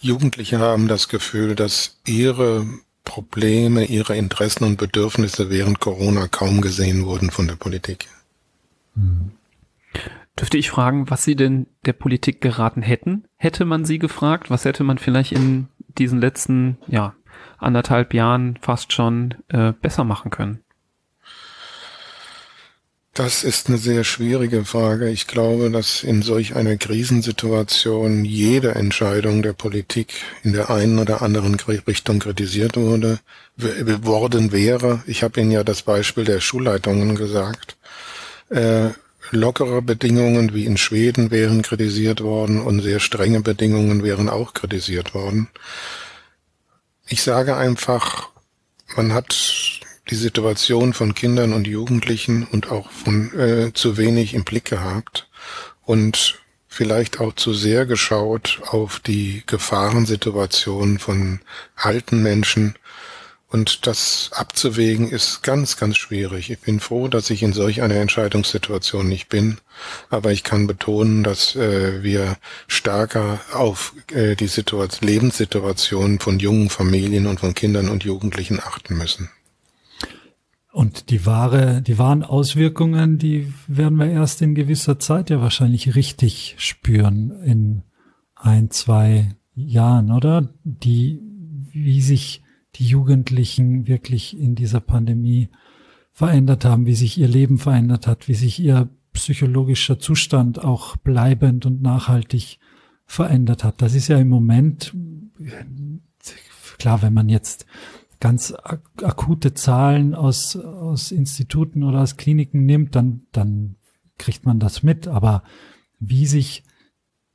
[0.00, 2.66] Jugendliche haben das Gefühl, dass ihre
[3.10, 8.06] Probleme, ihre Interessen und Bedürfnisse während Corona kaum gesehen wurden von der Politik.
[8.94, 9.32] Hm.
[10.38, 13.24] Dürfte ich fragen, was Sie denn der Politik geraten hätten?
[13.36, 14.48] Hätte man Sie gefragt?
[14.48, 15.66] Was hätte man vielleicht in
[15.98, 17.14] diesen letzten, ja,
[17.58, 20.60] anderthalb Jahren fast schon äh, besser machen können?
[23.22, 25.10] Das ist eine sehr schwierige Frage.
[25.10, 31.20] Ich glaube, dass in solch einer Krisensituation jede Entscheidung der Politik in der einen oder
[31.20, 33.18] anderen Richtung kritisiert wurde,
[33.58, 35.02] worden wäre.
[35.06, 37.76] Ich habe Ihnen ja das Beispiel der Schulleitungen gesagt.
[38.48, 38.88] Äh,
[39.32, 45.12] lockere Bedingungen wie in Schweden wären kritisiert worden und sehr strenge Bedingungen wären auch kritisiert
[45.12, 45.48] worden.
[47.06, 48.30] Ich sage einfach,
[48.96, 49.34] man hat
[50.10, 55.28] die Situation von Kindern und Jugendlichen und auch von äh, zu wenig im Blick gehabt
[55.84, 61.40] und vielleicht auch zu sehr geschaut auf die Gefahrensituation von
[61.74, 62.74] alten Menschen.
[63.48, 66.50] Und das abzuwägen ist ganz, ganz schwierig.
[66.50, 69.58] Ich bin froh, dass ich in solch einer Entscheidungssituation nicht bin.
[70.08, 72.36] Aber ich kann betonen, dass äh, wir
[72.68, 78.96] stärker auf äh, die Situation, Lebenssituation von jungen Familien und von Kindern und Jugendlichen achten
[78.96, 79.30] müssen.
[80.72, 85.96] Und die wahre, die wahren Auswirkungen, die werden wir erst in gewisser Zeit ja wahrscheinlich
[85.96, 87.82] richtig spüren in
[88.36, 90.54] ein, zwei Jahren, oder?
[90.62, 91.20] Die,
[91.72, 92.42] wie sich
[92.76, 95.48] die Jugendlichen wirklich in dieser Pandemie
[96.12, 101.66] verändert haben, wie sich ihr Leben verändert hat, wie sich ihr psychologischer Zustand auch bleibend
[101.66, 102.58] und nachhaltig
[103.06, 103.82] verändert hat.
[103.82, 104.94] Das ist ja im Moment,
[106.78, 107.66] klar, wenn man jetzt
[108.20, 113.76] ganz ak akute Zahlen aus, aus Instituten oder aus Kliniken nimmt, dann, dann
[114.18, 115.08] kriegt man das mit.
[115.08, 115.42] Aber
[115.98, 116.62] wie sich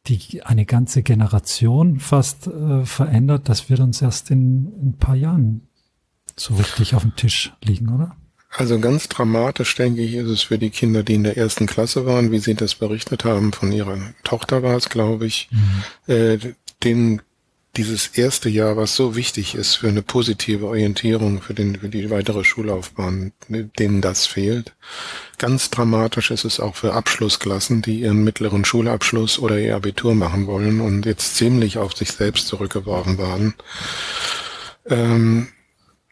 [0.08, 5.16] die, eine ganze Generation fast äh, verändert, das wird uns erst in, in ein paar
[5.16, 5.68] Jahren
[6.36, 8.16] so richtig auf dem Tisch liegen, oder?
[8.52, 12.06] Also ganz dramatisch, denke ich, ist es für die Kinder, die in der ersten Klasse
[12.06, 16.14] waren, wie Sie das berichtet haben, von ihrer Tochter war es, glaube ich, mhm.
[16.14, 16.38] äh,
[16.84, 17.22] denen
[17.78, 22.10] dieses erste Jahr, was so wichtig ist für eine positive Orientierung für, den, für die
[22.10, 24.74] weitere Schullaufbahn, denen das fehlt.
[25.38, 30.48] Ganz dramatisch ist es auch für Abschlussklassen, die ihren mittleren Schulabschluss oder ihr Abitur machen
[30.48, 33.54] wollen und jetzt ziemlich auf sich selbst zurückgeworfen waren.
[34.88, 35.48] Ähm,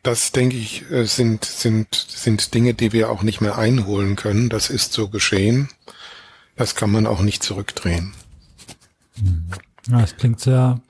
[0.03, 4.49] das denke ich äh, sind, sind, sind Dinge, die wir auch nicht mehr einholen können.
[4.49, 5.69] Das ist so geschehen.
[6.57, 8.13] Das kann man auch nicht zurückdrehen.
[9.87, 10.81] Ja, es klingt sehr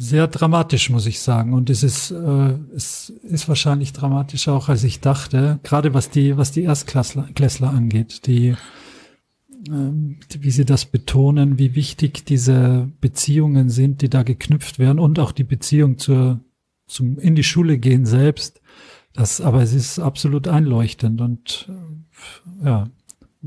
[0.00, 1.52] sehr dramatisch, muss ich sagen.
[1.52, 5.58] Und es ist, äh, es ist wahrscheinlich dramatischer auch, als ich dachte.
[5.64, 8.54] Gerade was die, was die Erstklässler angeht, die,
[9.68, 15.18] ähm, wie sie das betonen, wie wichtig diese Beziehungen sind, die da geknüpft werden und
[15.18, 16.38] auch die Beziehung zur,
[16.86, 18.60] zum, in die Schule gehen selbst.
[19.14, 21.68] Das, aber es ist absolut einleuchtend und,
[22.62, 22.88] äh, ja,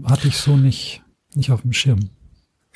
[0.04, 1.02] hatte ich so nicht,
[1.34, 2.10] nicht auf dem Schirm.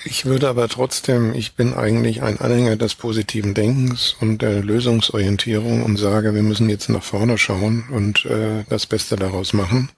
[0.04, 5.84] Ich würde aber trotzdem, ich bin eigentlich ein Anhänger des positiven Denkens und der Lösungsorientierung
[5.84, 9.90] und sage, wir müssen jetzt nach vorne schauen und äh, das Beste daraus machen.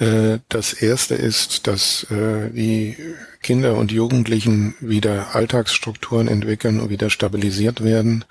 [0.00, 2.96] Äh, das erste ist, dass äh, die
[3.42, 8.24] Kinder und Jugendlichen wieder Alltagsstrukturen entwickeln und wieder stabilisiert werden,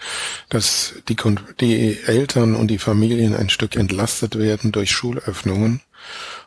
[0.49, 1.15] dass die,
[1.59, 5.81] die Eltern und die Familien ein Stück entlastet werden durch Schulöffnungen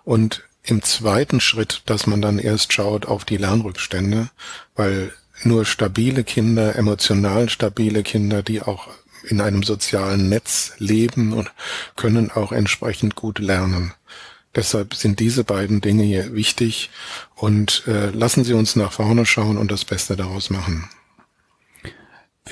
[0.05, 4.31] und im zweiten Schritt, dass man dann erst schaut auf die Lernrückstände,
[4.77, 5.13] weil
[5.45, 8.89] nur stabile Kinder, emotional stabile Kinder, die auch
[9.25, 11.51] in einem sozialen Netz leben und
[11.97, 13.95] können auch entsprechend gut lernen.
[14.55, 16.91] Deshalb sind diese beiden Dinge hier wichtig
[17.35, 20.89] und äh, lassen Sie uns nach vorne schauen und das Beste daraus machen.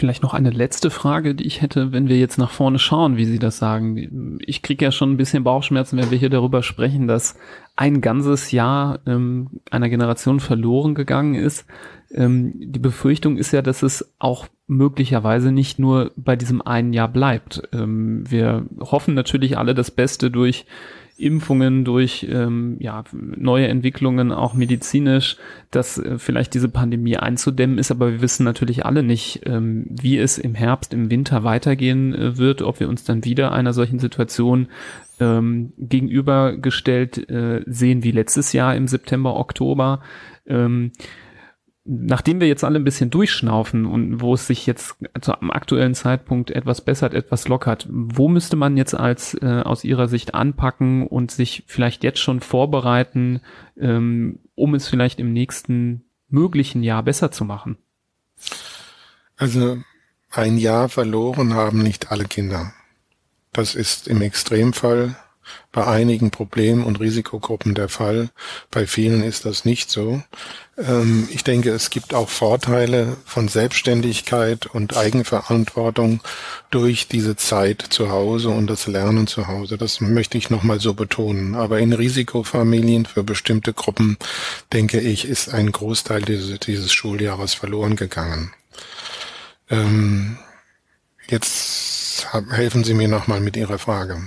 [0.01, 3.27] Vielleicht noch eine letzte Frage, die ich hätte, wenn wir jetzt nach vorne schauen, wie
[3.27, 4.39] Sie das sagen.
[4.47, 7.37] Ich kriege ja schon ein bisschen Bauchschmerzen, wenn wir hier darüber sprechen, dass
[7.77, 11.67] ein ganzes Jahr ähm, einer Generation verloren gegangen ist.
[12.15, 17.09] Ähm, die Befürchtung ist ja, dass es auch möglicherweise nicht nur bei diesem einen Jahr
[17.09, 17.63] bleibt.
[17.75, 20.65] Ähm, wir hoffen natürlich alle das Beste durch
[21.21, 25.37] Impfungen, durch ähm, ja, neue Entwicklungen, auch medizinisch,
[25.71, 27.91] dass äh, vielleicht diese Pandemie einzudämmen ist.
[27.91, 32.39] Aber wir wissen natürlich alle nicht, ähm, wie es im Herbst, im Winter weitergehen äh,
[32.39, 34.69] wird, ob wir uns dann wieder einer solchen Situation
[35.21, 40.01] ähm, gegenübergestellt äh, sehen wie letztes Jahr im September, Oktober.
[40.47, 40.93] Ähm,
[41.85, 45.95] nachdem wir jetzt alle ein bisschen durchschnaufen und wo es sich jetzt zu am aktuellen
[45.95, 51.07] Zeitpunkt etwas bessert, etwas lockert, wo müsste man jetzt als äh, aus Ihrer Sicht anpacken
[51.07, 53.41] und sich vielleicht jetzt schon vorbereiten,
[53.79, 57.79] ähm, um es vielleicht im nächsten möglichen Jahr besser zu machen?
[59.37, 59.79] Also
[60.31, 62.73] ein Jahr verloren haben nicht alle Kinder.
[63.53, 65.17] Das ist im Extremfall
[65.73, 68.31] bei einigen Problem- und Risikogruppen der Fall.
[68.71, 70.23] Bei vielen ist das nicht so.
[70.87, 76.21] Ähm, ich denke, es gibt auch Vorteile von Selbstständigkeit und Eigenverantwortung
[76.71, 79.77] durch diese Zeit zu Hause und das Lernen zu Hause.
[79.79, 81.55] Das möchte ich nochmal so betonen.
[81.55, 84.17] Aber in Risikofamilien für bestimmte Gruppen,
[84.73, 88.53] denke ich, ist ein Großteil dieses, dieses Schuljahres verloren gegangen.
[89.69, 90.39] Ähm,
[91.29, 94.21] jetzt helfen Sie mir nochmal mit Ihrer Frage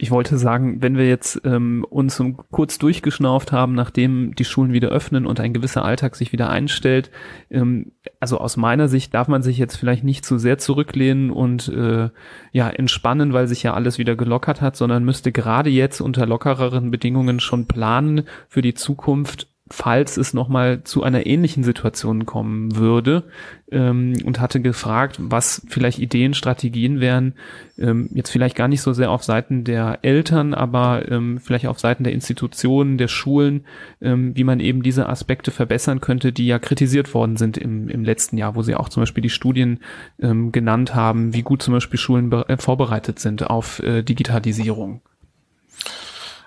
[0.00, 2.22] ich wollte sagen, wenn wir jetzt ähm, uns
[2.52, 7.10] kurz durchgeschnauft haben, nachdem die Schulen wieder öffnen und ein gewisser Alltag sich wieder einstellt,
[7.50, 7.90] ähm,
[8.20, 12.10] also aus meiner Sicht darf man sich jetzt vielleicht nicht zu sehr zurücklehnen und äh,
[12.52, 16.92] ja entspannen, weil sich ja alles wieder gelockert hat, sondern müsste gerade jetzt unter lockereren
[16.92, 23.24] Bedingungen schon planen für die Zukunft, falls es nochmal zu einer ähnlichen Situation kommen würde
[23.70, 27.34] ähm, und hatte gefragt, was vielleicht Ideen, Strategien wären,
[27.78, 31.78] ähm, jetzt vielleicht gar nicht so sehr auf Seiten der Eltern, aber ähm, vielleicht auf
[31.78, 33.64] Seiten der Institutionen, der Schulen,
[34.00, 38.04] ähm, wie man eben diese Aspekte verbessern könnte, die ja kritisiert worden sind im, im
[38.04, 39.80] letzten Jahr, wo sie auch zum Beispiel die Studien
[40.20, 45.02] ähm, genannt haben, wie gut zum Beispiel Schulen äh, vorbereitet sind auf äh, Digitalisierung.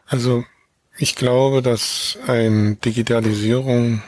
[0.08, 0.44] Also
[1.02, 4.04] ich glaube, dass eine Digitalisierung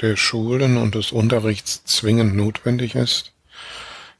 [0.00, 3.32] der Schulen und des Unterrichts zwingend notwendig ist.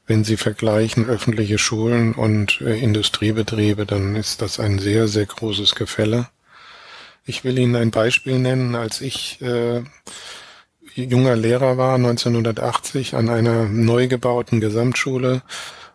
[0.07, 5.75] Wenn Sie vergleichen öffentliche Schulen und äh, Industriebetriebe, dann ist das ein sehr, sehr großes
[5.75, 6.29] Gefälle.
[7.25, 8.75] Ich will Ihnen ein Beispiel nennen.
[8.75, 9.81] Als ich äh,
[10.95, 15.41] junger Lehrer war, 1980, an einer neu gebauten Gesamtschule,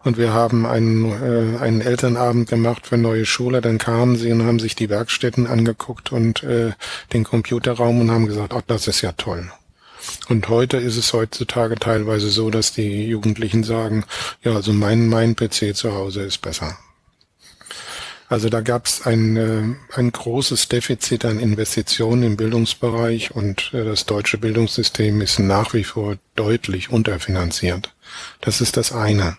[0.04, 3.60] und wir haben einen, äh, einen Elternabend gemacht für neue Schüler.
[3.60, 6.72] Dann kamen sie und haben sich die Werkstätten angeguckt und äh,
[7.12, 9.50] den Computerraum und haben gesagt, oh, das ist ja toll.
[10.28, 14.04] Und heute ist es heutzutage teilweise so, dass die Jugendlichen sagen,
[14.42, 16.78] ja, also mein, mein PC zu Hause ist besser.
[18.28, 23.84] Also da gab es ein, äh, ein großes Defizit an Investitionen im Bildungsbereich und äh,
[23.84, 27.94] das deutsche Bildungssystem ist nach wie vor deutlich unterfinanziert.
[28.42, 29.38] Das ist das eine.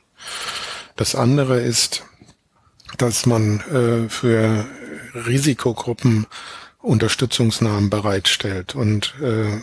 [0.95, 2.03] Das andere ist,
[2.97, 4.65] dass man äh, für
[5.13, 6.27] Risikogruppen
[6.81, 9.61] Unterstützungsnahmen bereitstellt und äh,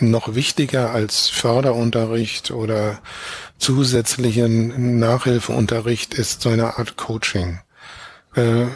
[0.00, 3.00] noch wichtiger als Förderunterricht oder
[3.58, 7.60] zusätzlichen Nachhilfeunterricht ist so eine Art Coaching.
[8.34, 8.66] Äh,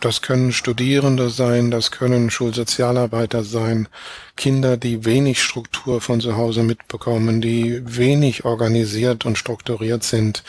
[0.00, 3.88] das können Studierende sein, das können Schulsozialarbeiter sein,
[4.36, 10.42] Kinder, die wenig Struktur von zu Hause mitbekommen, die wenig organisiert und strukturiert sind,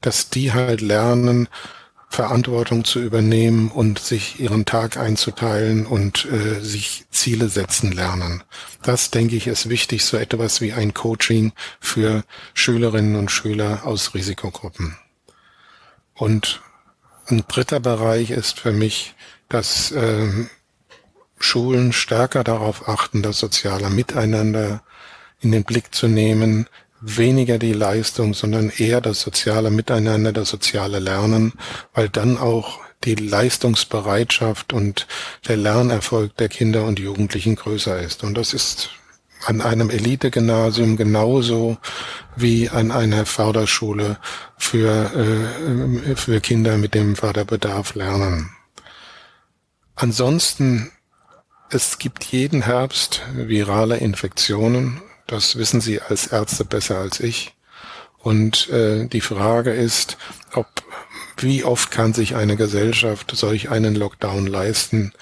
[0.00, 1.48] dass die halt lernen,
[2.10, 8.42] Verantwortung zu übernehmen und sich ihren Tag einzuteilen und äh, sich Ziele setzen lernen.
[8.82, 14.12] Das, denke ich, ist wichtig, so etwas wie ein Coaching für Schülerinnen und Schüler aus
[14.12, 14.96] Risikogruppen.
[16.14, 16.60] Und
[17.30, 19.14] ein dritter Bereich ist für mich,
[19.48, 20.28] dass äh,
[21.38, 24.82] Schulen stärker darauf achten, das soziale Miteinander
[25.40, 26.66] in den Blick zu nehmen,
[27.00, 31.54] weniger die Leistung, sondern eher das soziale Miteinander, das soziale Lernen,
[31.94, 35.06] weil dann auch die Leistungsbereitschaft und
[35.48, 38.22] der Lernerfolg der Kinder und Jugendlichen größer ist.
[38.22, 38.90] Und das ist
[39.46, 41.78] an einem Elite-Gymnasium genauso
[42.36, 44.18] wie an einer Förderschule
[44.58, 48.50] für, äh, für Kinder mit dem Förderbedarf lernen.
[49.94, 50.92] Ansonsten,
[51.70, 55.02] es gibt jeden Herbst virale Infektionen.
[55.26, 57.54] Das wissen Sie als Ärzte besser als ich.
[58.18, 60.18] Und äh, die Frage ist,
[60.52, 60.66] ob
[61.36, 65.12] wie oft kann sich eine Gesellschaft solch einen Lockdown leisten,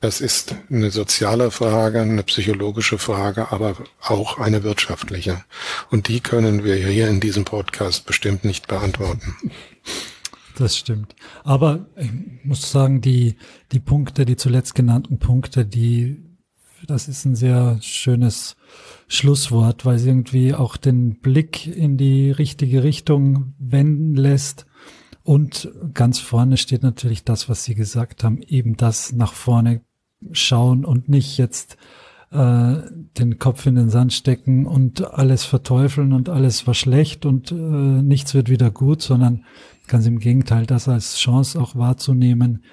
[0.00, 5.44] das ist eine soziale Frage, eine psychologische Frage, aber auch eine wirtschaftliche.
[5.90, 9.34] Und die können wir hier in diesem Podcast bestimmt nicht beantworten.
[10.56, 11.14] Das stimmt.
[11.44, 12.10] Aber ich
[12.44, 13.36] muss sagen, die,
[13.72, 16.24] die Punkte, die zuletzt genannten Punkte, die
[16.86, 18.56] das ist ein sehr schönes
[19.08, 24.66] Schlusswort, weil es irgendwie auch den Blick in die richtige Richtung wenden lässt.
[25.22, 29.82] Und ganz vorne steht natürlich das, was Sie gesagt haben, eben das nach vorne
[30.32, 31.76] schauen und nicht jetzt
[32.30, 32.74] äh,
[33.18, 37.54] den Kopf in den Sand stecken und alles verteufeln und alles war schlecht und äh,
[37.54, 39.44] nichts wird wieder gut, sondern
[39.86, 42.64] ganz im Gegenteil, das als Chance auch wahrzunehmen,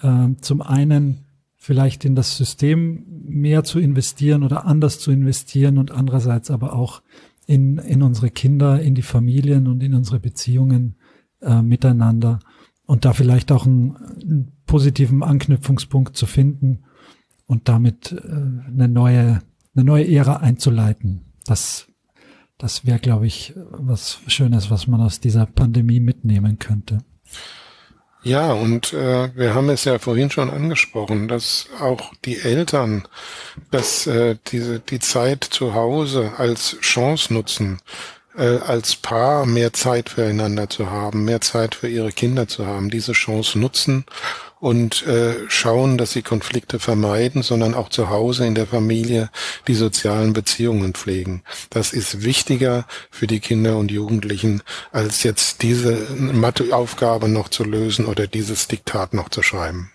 [0.00, 1.26] äh, zum einen
[1.56, 7.02] vielleicht in das System mehr zu investieren oder anders zu investieren und andererseits aber auch
[7.46, 10.96] in, in unsere Kinder, in die Familien und in unsere Beziehungen
[11.40, 12.40] äh, miteinander
[12.86, 16.84] und da vielleicht auch einen, einen positiven Anknüpfungspunkt zu finden
[17.52, 19.42] und damit äh, eine neue,
[19.76, 21.20] eine neue Ära einzuleiten.
[21.44, 21.86] Das,
[22.56, 27.00] das wäre, glaube ich, was Schönes, was man aus dieser Pandemie mitnehmen könnte.
[28.22, 33.06] Ja, und äh, wir haben es ja vorhin schon angesprochen, dass auch die Eltern,
[33.70, 37.80] dass äh, diese die Zeit zu Hause als Chance nutzen,
[38.34, 42.88] äh, als Paar mehr Zeit füreinander zu haben, mehr Zeit für ihre Kinder zu haben,
[42.88, 44.06] diese Chance nutzen
[44.62, 49.28] und äh, schauen, dass sie Konflikte vermeiden, sondern auch zu Hause in der Familie
[49.66, 51.42] die sozialen Beziehungen pflegen.
[51.68, 58.06] Das ist wichtiger für die Kinder und Jugendlichen, als jetzt diese Matheaufgabe noch zu lösen
[58.06, 59.91] oder dieses Diktat noch zu schreiben.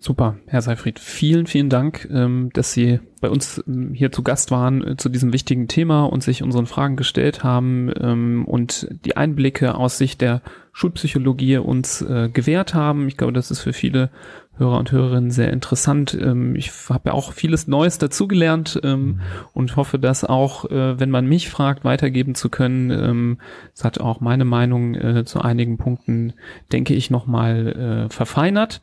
[0.00, 4.52] Super, Herr Seifried, vielen, vielen Dank, ähm, dass Sie bei uns ähm, hier zu Gast
[4.52, 9.16] waren äh, zu diesem wichtigen Thema und sich unseren Fragen gestellt haben ähm, und die
[9.16, 10.42] Einblicke aus Sicht der
[10.72, 13.08] Schulpsychologie uns äh, gewährt haben.
[13.08, 14.10] Ich glaube, das ist für viele
[14.58, 16.16] Hörer und Hörerinnen sehr interessant.
[16.20, 19.20] Ähm, ich habe ja auch vieles Neues dazugelernt ähm,
[19.52, 22.90] und hoffe, das auch, äh, wenn man mich fragt, weitergeben zu können.
[22.90, 23.38] Ähm,
[23.74, 26.32] es hat auch meine Meinung äh, zu einigen Punkten,
[26.72, 28.80] denke ich, nochmal äh, verfeinert.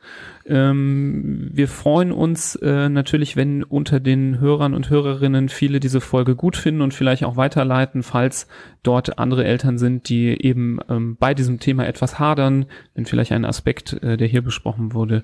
[0.48, 6.82] Wir freuen uns natürlich, wenn unter den Hörern und Hörerinnen viele diese Folge gut finden
[6.82, 8.48] und vielleicht auch weiterleiten, falls
[8.84, 10.78] dort andere Eltern sind, die eben
[11.20, 15.24] bei diesem Thema etwas hadern, wenn vielleicht ein Aspekt, der hier besprochen wurde,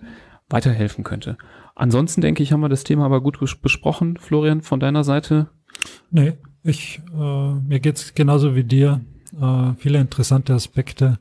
[0.52, 1.38] weiterhelfen könnte.
[1.76, 4.18] Ansonsten denke ich, haben wir das Thema aber gut besprochen.
[4.18, 5.50] Florian, von deiner Seite?
[6.10, 6.34] Nee,
[6.64, 9.02] ich, äh, mir geht's genauso wie dir.
[9.40, 11.20] Äh, viele interessante Aspekte,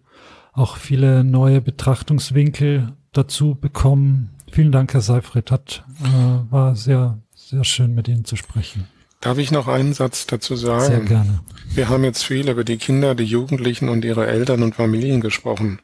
[0.52, 4.30] auch viele neue Betrachtungswinkel dazu bekommen.
[4.50, 5.50] Vielen Dank, Herr Seifried.
[5.50, 8.86] Hat, äh, war sehr, sehr schön mit Ihnen zu sprechen.
[9.20, 10.84] Darf ich noch einen Satz dazu sagen?
[10.84, 11.40] Sehr gerne.
[11.74, 15.80] Wir haben jetzt viel über die Kinder, die Jugendlichen und ihre Eltern und Familien gesprochen.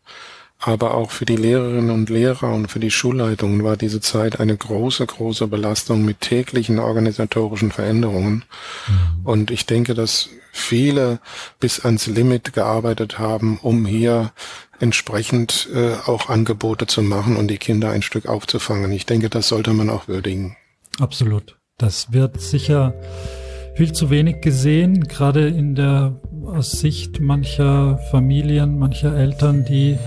[0.58, 4.56] Aber auch für die Lehrerinnen und Lehrer und für die Schulleitungen war diese Zeit eine
[4.56, 8.44] große, große Belastung mit täglichen organisatorischen Veränderungen.
[8.88, 9.26] Mhm.
[9.26, 11.20] Und ich denke, dass viele
[11.60, 14.32] bis ans Limit gearbeitet haben, um hier
[14.80, 18.90] entsprechend äh, auch Angebote zu machen und die Kinder ein Stück aufzufangen.
[18.92, 20.56] Ich denke, das sollte man auch würdigen.
[20.98, 21.58] Absolut.
[21.78, 22.94] Das wird sicher
[23.76, 29.98] viel zu wenig gesehen, gerade in der aus Sicht mancher Familien, mancher Eltern, die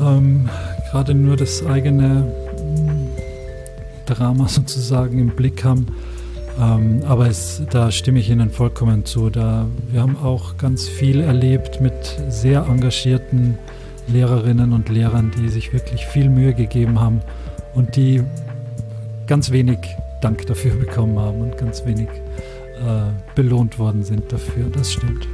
[0.00, 0.48] ähm,
[0.90, 2.24] gerade nur das eigene
[2.58, 3.08] mm,
[4.06, 5.86] Drama sozusagen im Blick haben.
[6.60, 9.30] Ähm, aber es, da stimme ich Ihnen vollkommen zu.
[9.30, 11.94] Da, wir haben auch ganz viel erlebt mit
[12.28, 13.58] sehr engagierten
[14.08, 17.20] Lehrerinnen und Lehrern, die sich wirklich viel Mühe gegeben haben
[17.74, 18.22] und die
[19.26, 19.78] ganz wenig
[20.20, 24.66] Dank dafür bekommen haben und ganz wenig äh, belohnt worden sind dafür.
[24.72, 25.26] Das stimmt.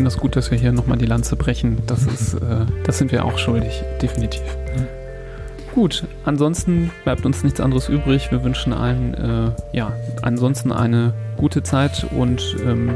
[0.00, 1.76] Finde das gut, dass wir hier nochmal die Lanze brechen.
[1.86, 4.40] Das ist, äh, das sind wir auch schuldig, definitiv.
[5.74, 8.30] Gut, ansonsten bleibt uns nichts anderes übrig.
[8.30, 9.92] Wir wünschen allen, äh, ja,
[10.22, 12.94] ansonsten eine gute Zeit und ähm,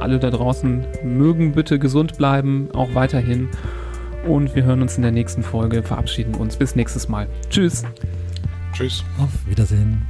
[0.00, 3.50] alle da draußen mögen bitte gesund bleiben, auch weiterhin.
[4.26, 6.56] Und wir hören uns in der nächsten Folge, verabschieden uns.
[6.56, 7.28] Bis nächstes Mal.
[7.50, 7.84] Tschüss.
[8.72, 9.04] Tschüss.
[9.18, 10.06] Auf Wiedersehen.